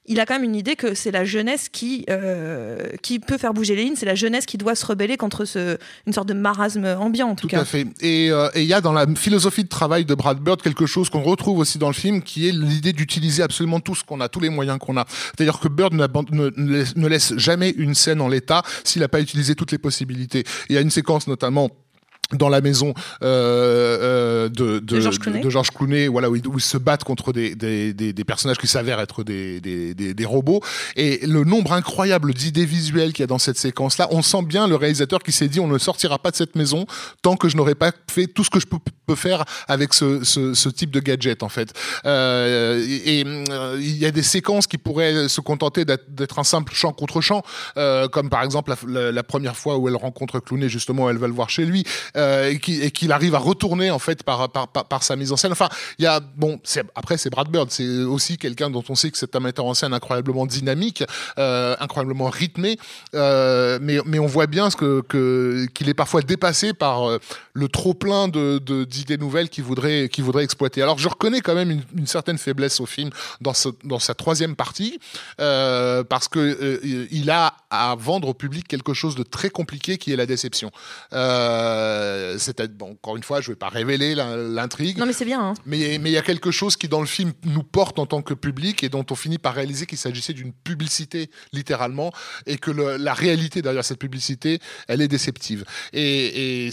il 0.09 0.19
a 0.19 0.25
quand 0.25 0.33
même 0.33 0.43
une 0.43 0.55
idée 0.55 0.75
que 0.75 0.95
c'est 0.95 1.11
la 1.11 1.23
jeunesse 1.23 1.69
qui, 1.69 2.03
euh, 2.09 2.89
qui 3.03 3.19
peut 3.19 3.37
faire 3.37 3.53
bouger 3.53 3.75
les 3.75 3.83
lignes, 3.83 3.95
c'est 3.95 4.07
la 4.07 4.15
jeunesse 4.15 4.45
qui 4.47 4.57
doit 4.57 4.75
se 4.75 4.85
rebeller 4.85 5.17
contre 5.17 5.45
ce, 5.45 5.77
une 6.07 6.13
sorte 6.13 6.27
de 6.27 6.33
marasme 6.33 6.85
ambiant 6.85 7.29
en 7.29 7.35
tout, 7.35 7.47
tout 7.47 7.55
cas. 7.55 7.61
à 7.61 7.65
fait. 7.65 7.85
Et 8.01 8.31
euh, 8.31 8.49
il 8.55 8.63
y 8.63 8.73
a 8.73 8.81
dans 8.81 8.91
la 8.91 9.05
philosophie 9.15 9.63
de 9.63 9.69
travail 9.69 10.05
de 10.05 10.15
Brad 10.15 10.39
Bird 10.39 10.61
quelque 10.61 10.87
chose 10.87 11.09
qu'on 11.09 11.21
retrouve 11.21 11.59
aussi 11.59 11.77
dans 11.77 11.87
le 11.87 11.93
film, 11.93 12.23
qui 12.23 12.49
est 12.49 12.51
l'idée 12.51 12.91
d'utiliser 12.91 13.43
absolument 13.43 13.79
tout 13.79 13.93
ce 13.93 14.03
qu'on 14.03 14.19
a, 14.19 14.29
tous 14.29 14.39
les 14.39 14.49
moyens 14.49 14.79
qu'on 14.79 14.97
a. 14.97 15.05
C'est-à-dire 15.07 15.59
que 15.59 15.67
Bird 15.67 15.93
ne 15.93 17.07
laisse 17.07 17.37
jamais 17.37 17.69
une 17.69 17.93
scène 17.93 18.19
en 18.19 18.27
l'état 18.27 18.63
s'il 18.83 19.01
n'a 19.01 19.07
pas 19.07 19.21
utilisé 19.21 19.53
toutes 19.53 19.71
les 19.71 19.77
possibilités. 19.77 20.43
Il 20.69 20.75
y 20.75 20.77
a 20.77 20.81
une 20.81 20.91
séquence 20.91 21.27
notamment 21.27 21.69
dans 22.33 22.49
la 22.49 22.61
maison 22.61 22.93
euh, 23.23 23.97
euh, 24.01 24.49
de, 24.49 24.79
de, 24.79 24.95
de, 24.95 24.99
George 24.99 25.19
Clooney, 25.19 25.41
de 25.41 25.49
George 25.49 25.71
Clooney 25.71 26.07
voilà, 26.07 26.29
où, 26.29 26.35
ils, 26.35 26.47
où 26.47 26.57
ils 26.57 26.61
se 26.61 26.77
battent 26.77 27.03
contre 27.03 27.33
des, 27.33 27.55
des, 27.55 27.93
des, 27.93 28.13
des 28.13 28.23
personnages 28.23 28.57
qui 28.57 28.67
s'avèrent 28.67 28.99
être 28.99 29.23
des, 29.23 29.59
des, 29.59 29.93
des, 29.95 30.25
robots. 30.25 30.61
Et 30.95 31.25
le 31.25 31.43
nombre 31.43 31.73
incroyable 31.73 32.33
d'idées 32.33 32.65
visuelles 32.65 33.13
qu'il 33.13 33.23
y 33.23 33.25
a 33.25 33.27
dans 33.27 33.39
cette 33.39 33.57
séquence-là, 33.57 34.07
on 34.11 34.21
sent 34.21 34.43
bien 34.43 34.67
le 34.67 34.75
réalisateur 34.75 35.23
qui 35.23 35.31
s'est 35.31 35.47
dit 35.47 35.59
on 35.59 35.67
ne 35.67 35.77
sortira 35.79 36.19
pas 36.19 36.29
de 36.29 36.35
cette 36.35 36.55
maison 36.55 36.85
tant 37.23 37.35
que 37.35 37.49
je 37.49 37.57
n'aurai 37.57 37.73
pas 37.73 37.91
fait 38.09 38.27
tout 38.27 38.43
ce 38.43 38.51
que 38.51 38.59
je 38.59 38.67
peux, 38.67 38.77
peux 39.07 39.15
faire 39.15 39.43
avec 39.67 39.93
ce, 39.95 40.23
ce, 40.23 40.53
ce, 40.53 40.69
type 40.69 40.91
de 40.91 40.99
gadget, 40.99 41.41
en 41.41 41.49
fait. 41.49 41.73
Euh, 42.05 42.85
et 43.05 43.23
euh, 43.25 43.77
il 43.79 43.97
y 43.97 44.05
a 44.05 44.11
des 44.11 44.23
séquences 44.23 44.67
qui 44.67 44.77
pourraient 44.77 45.27
se 45.27 45.41
contenter 45.41 45.83
d'être 45.83 46.37
un 46.37 46.43
simple 46.43 46.73
chant 46.75 46.93
contre 46.93 47.21
chant, 47.21 47.41
euh, 47.77 48.07
comme 48.07 48.29
par 48.29 48.43
exemple 48.43 48.71
la, 48.87 49.01
la, 49.01 49.11
la, 49.11 49.23
première 49.23 49.57
fois 49.57 49.77
où 49.77 49.87
elle 49.87 49.95
rencontre 49.95 50.39
Clooney, 50.39 50.69
justement, 50.69 51.09
elle 51.09 51.17
va 51.17 51.27
le 51.27 51.33
voir 51.33 51.49
chez 51.49 51.65
lui 51.65 51.83
euh, 52.19 52.49
et 52.49 52.59
qu'il 52.59 52.91
qu 52.91 53.11
arrive 53.11 53.35
à 53.35 53.39
retourner 53.39 53.91
en 53.91 53.99
fait 53.99 54.23
par, 54.23 55.03
sa 55.03 55.15
mise 55.15 55.31
en 55.31 55.37
scène. 55.37 55.51
Enfin, 55.51 55.69
il 55.97 56.03
y 56.03 56.07
a 56.07 56.19
bon, 56.19 56.59
après 56.95 57.17
c'est 57.17 57.29
Brad 57.29 57.47
Bird, 57.49 57.71
c'est 57.71 57.87
aussi 57.87 58.37
quelqu'un 58.37 58.69
dont 58.69 58.83
on 58.89 58.95
sait 58.95 59.09
que 59.09 59.17
c'est 59.17 59.35
un 59.35 59.39
metteur 59.39 59.65
en 59.65 59.73
scène 59.73 59.93
incroyablement 59.93 60.45
dynamique, 60.45 61.03
euh, 61.37 61.75
incroyablement 61.79 62.29
rythmé, 62.29 62.77
euh, 63.15 63.79
mais 63.81 64.19
on 64.19 64.27
voit 64.27 64.47
bien 64.47 64.69
ce 64.69 64.75
que 64.75 65.67
qu'il 65.73 65.89
est 65.89 65.93
parfois 65.93 66.21
dépassé 66.21 66.73
par 66.73 67.19
le 67.53 67.67
trop 67.67 67.93
plein 67.93 68.27
d'idées 68.27 69.17
nouvelles 69.17 69.49
qu'il 69.49 69.63
voudrait 69.63 70.09
qu'il 70.09 70.23
voudrait 70.23 70.43
exploiter. 70.43 70.81
Alors 70.81 70.97
je 70.97 71.07
reconnais 71.07 71.41
quand 71.41 71.55
même 71.55 71.81
une, 71.95 72.07
certaine 72.07 72.37
faiblesse 72.37 72.79
au 72.79 72.85
film 72.85 73.11
dans 73.41 73.53
sa 73.53 74.13
troisième 74.13 74.55
partie 74.55 74.99
parce 75.37 76.27
que 76.27 76.79
il 77.11 77.29
a 77.29 77.53
à 77.69 77.95
vendre 77.95 78.29
au 78.29 78.33
public 78.33 78.67
quelque 78.67 78.93
chose 78.93 79.15
de 79.15 79.23
très 79.23 79.49
compliqué 79.49 79.97
qui 79.97 80.11
est 80.11 80.15
la 80.15 80.25
déception. 80.25 80.71
Euh, 82.09 82.37
c'est 82.37 82.59
bon, 82.77 82.91
encore 82.91 83.17
une 83.17 83.23
fois, 83.23 83.41
je 83.41 83.49
ne 83.49 83.53
vais 83.53 83.59
pas 83.59 83.69
révéler 83.69 84.15
l'intrigue. 84.15 84.97
Non, 84.97 85.05
mais 85.05 85.13
c'est 85.13 85.25
bien. 85.25 85.41
Hein. 85.41 85.53
Mais 85.65 85.95
il 85.95 86.07
y 86.09 86.17
a 86.17 86.21
quelque 86.21 86.51
chose 86.51 86.75
qui, 86.75 86.87
dans 86.87 86.99
le 86.99 87.07
film, 87.07 87.33
nous 87.45 87.63
porte 87.63 87.99
en 87.99 88.05
tant 88.05 88.21
que 88.21 88.33
public 88.33 88.83
et 88.83 88.89
dont 88.89 89.05
on 89.09 89.15
finit 89.15 89.37
par 89.37 89.53
réaliser 89.53 89.85
qu'il 89.85 89.97
s'agissait 89.97 90.33
d'une 90.33 90.53
publicité, 90.53 91.29
littéralement, 91.53 92.11
et 92.45 92.57
que 92.57 92.71
le, 92.71 92.97
la 92.97 93.13
réalité 93.13 93.61
derrière 93.61 93.85
cette 93.85 93.99
publicité, 93.99 94.59
elle 94.87 95.01
est 95.01 95.07
déceptive. 95.07 95.65
Et, 95.93 96.67
et 96.67 96.71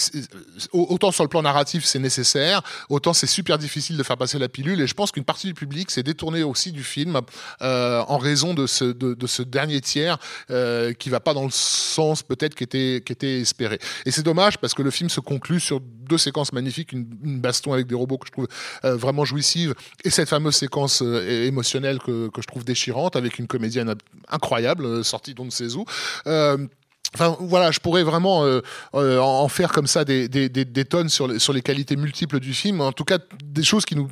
autant 0.73 1.13
sur 1.13 1.25
le 1.25 1.29
plan 1.29 1.43
narratif, 1.43 1.85
c'est 1.85 1.99
nécessaire, 1.99 2.63
autant 2.89 3.13
c'est 3.13 3.27
super 3.27 3.59
difficile 3.59 3.97
de 3.97 4.03
faire 4.03 4.17
passer 4.17 4.39
la 4.39 4.49
pilule. 4.49 4.81
Et 4.81 4.87
je 4.87 4.95
pense 4.95 5.13
qu'une 5.13 5.25
partie 5.25 5.47
du 5.47 5.55
public 5.55 5.91
s'est 5.91 6.03
détournée 6.03 6.43
aussi 6.43 6.73
du 6.73 6.83
film 6.83 7.21
euh, 7.63 8.03
en 8.09 8.19
raison 8.19 8.55
de 8.55 8.67
ce, 8.67 8.85
de, 8.85 9.15
de 9.15 9.27
ce 9.27 9.43
dernier 9.43 9.81
tiers 9.81 10.19
euh, 10.51 10.93
qui 10.93 11.11
va 11.11 11.21
pas 11.21 11.35
dans 11.35 11.45
le 11.45 11.51
sens 11.51 12.23
peut-être 12.23 12.55
qui 12.55 12.65
était, 12.65 13.03
qui 13.05 13.13
était 13.13 13.41
espéré. 13.41 13.79
Et 14.05 14.11
c'est 14.11 14.23
dommage 14.23 14.59
parce 14.59 14.75
que 14.75 14.83
le 14.83 14.91
film 14.91 15.11
se 15.11 15.21
conclut 15.27 15.61
sur 15.61 15.81
deux 15.81 16.19
séquences 16.19 16.53
magnifiques, 16.53 16.93
une, 16.93 17.05
baston 17.41 17.73
avec 17.73 17.87
des 17.87 17.95
robots 17.95 18.17
que 18.17 18.27
je 18.27 18.33
trouve 18.33 18.49
euh, 18.85 18.97
vraiment 18.97 19.25
jouissive, 19.25 19.75
et 20.05 20.11
cette 20.11 20.29
fameuse 20.29 20.57
séquence 20.57 21.03
euh, 21.03 21.47
émotionnelle 21.47 21.99
que, 21.99 22.29
que, 22.29 22.41
je 22.41 22.47
trouve 22.47 22.65
déchirante, 22.65 23.17
avec 23.17 23.39
une 23.39 23.47
comédienne 23.47 23.95
incroyable, 24.29 24.87
euh, 24.87 25.03
sortie 25.03 25.35
d'on 25.35 25.45
ne 25.45 25.51
sait 25.51 25.75
où. 25.75 25.85
Enfin, 27.15 27.37
voilà, 27.41 27.71
je 27.71 27.79
pourrais 27.79 28.03
vraiment 28.03 28.45
en 28.93 29.49
faire 29.49 29.73
comme 29.73 29.87
ça 29.87 30.05
des, 30.05 30.29
des, 30.29 30.49
des, 30.49 30.85
tonnes 30.85 31.09
sur 31.09 31.29
les, 31.29 31.39
sur 31.39 31.53
les 31.53 31.63
qualités 31.63 31.97
multiples 31.97 32.41
du 32.41 32.53
film. 32.53 32.81
En 32.81 32.93
tout 32.93 33.05
cas, 33.05 33.19
des 33.43 33.63
choses 33.63 33.87
qui 33.87 33.95
nous 33.95 34.09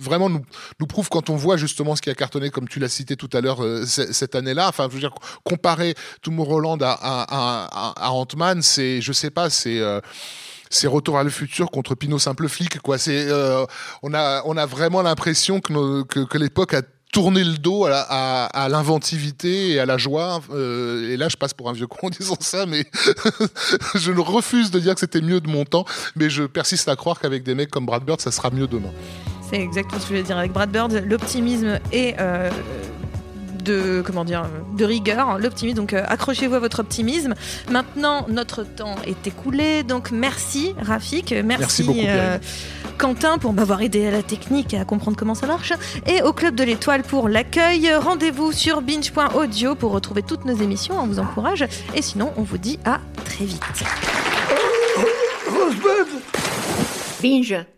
vraiment 0.00 0.28
nous, 0.28 0.44
nous 0.80 0.86
prouvent 0.86 1.08
quand 1.08 1.28
on 1.28 1.36
voit 1.36 1.56
justement 1.56 1.94
ce 1.94 2.02
qui 2.02 2.10
a 2.10 2.14
cartonné, 2.14 2.50
comme 2.50 2.66
tu 2.66 2.80
l'as 2.80 2.88
cité 2.88 3.16
tout 3.16 3.28
à 3.32 3.42
l'heure, 3.42 3.62
cette 3.86 4.34
année-là. 4.34 4.68
Enfin, 4.68 4.88
je 4.88 4.94
veux 4.94 5.00
dire, 5.00 5.14
comparer 5.44 5.94
Tomorrowland 6.22 6.78
à, 6.80 6.96
à, 7.00 7.94
à, 8.06 8.10
Ant-Man, 8.12 8.62
c'est, 8.62 9.02
je 9.02 9.12
sais 9.12 9.30
pas, 9.30 9.50
c'est. 9.50 9.80
C'est 10.70 10.86
Retour 10.86 11.18
à 11.18 11.24
le 11.24 11.30
futur 11.30 11.70
contre 11.70 11.94
Pinot 11.94 12.18
simple 12.18 12.48
flic 12.48 12.80
quoi 12.80 12.98
c'est 12.98 13.26
euh, 13.28 13.64
on 14.02 14.12
a 14.14 14.66
vraiment 14.66 15.02
l'impression 15.02 15.60
que, 15.60 16.38
l'époque 16.38 16.74
a 16.74 16.82
tourné 17.12 17.42
le 17.42 17.56
dos 17.58 17.86
à, 17.86 18.68
l'inventivité 18.70 19.70
et 19.70 19.80
à 19.80 19.86
la 19.86 19.98
joie. 19.98 20.40
Euh, 20.50 21.10
et 21.10 21.16
là, 21.16 21.28
je 21.28 21.36
passe 21.36 21.54
pour 21.54 21.68
un 21.68 21.72
vieux 21.72 21.86
con 21.86 22.08
en 22.08 22.10
disant 22.10 22.36
ça, 22.40 22.66
mais 22.66 22.84
je 23.94 24.12
refuse 24.12 24.70
de 24.70 24.78
dire 24.78 24.94
que 24.94 25.00
c'était 25.00 25.20
mieux 25.20 25.40
de 25.40 25.48
mon 25.48 25.64
temps, 25.64 25.84
mais 26.16 26.30
je 26.30 26.44
persiste 26.44 26.88
à 26.88 26.96
croire 26.96 27.18
qu'avec 27.18 27.42
des 27.42 27.54
mecs 27.54 27.70
comme 27.70 27.86
Brad 27.86 28.04
Bird, 28.04 28.20
ça 28.20 28.30
sera 28.30 28.50
mieux 28.50 28.66
demain. 28.66 28.92
C'est 29.50 29.60
exactement 29.60 29.98
ce 29.98 30.04
que 30.04 30.08
je 30.08 30.08
voulais 30.08 30.22
dire 30.22 30.36
avec 30.36 30.52
Brad 30.52 30.70
Bird, 30.70 30.92
l'optimisme 31.06 31.80
et 31.92 32.14
euh, 32.18 32.50
de 33.68 34.02
comment 34.04 34.24
dire 34.24 34.44
de 34.76 34.84
rigueur, 34.84 35.38
l'optimisme. 35.38 35.76
Donc 35.76 35.92
euh, 35.92 36.02
accrochez-vous 36.06 36.54
à 36.54 36.58
votre 36.58 36.80
optimisme. 36.80 37.34
Maintenant, 37.70 38.26
notre 38.28 38.62
temps 38.64 38.96
est 39.06 39.26
écoulé, 39.26 39.82
donc 39.82 40.10
merci 40.10 40.74
Rafik, 40.80 41.32
merci, 41.32 41.44
merci 41.44 41.82
beaucoup, 41.84 41.98
euh, 42.00 42.38
Quentin 42.96 43.38
pour 43.38 43.52
m'avoir 43.52 43.82
aidé 43.82 44.06
à 44.06 44.10
la 44.10 44.22
technique 44.22 44.74
et 44.74 44.78
à 44.78 44.84
comprendre 44.84 45.16
comment 45.16 45.34
ça 45.34 45.46
marche, 45.46 45.72
et 46.06 46.22
au 46.22 46.32
Club 46.32 46.54
de 46.54 46.64
l'Étoile 46.64 47.02
pour 47.02 47.28
l'accueil. 47.28 47.94
Rendez-vous 47.94 48.52
sur 48.52 48.80
binge.audio 48.80 49.74
pour 49.74 49.92
retrouver 49.92 50.22
toutes 50.22 50.44
nos 50.44 50.56
émissions. 50.56 50.98
On 50.98 51.06
vous 51.06 51.18
encourage. 51.18 51.64
Et 51.94 52.02
sinon, 52.02 52.32
on 52.36 52.42
vous 52.42 52.58
dit 52.58 52.78
à 52.84 53.00
très 53.24 53.44
vite. 53.44 53.62
Binge. 57.22 57.77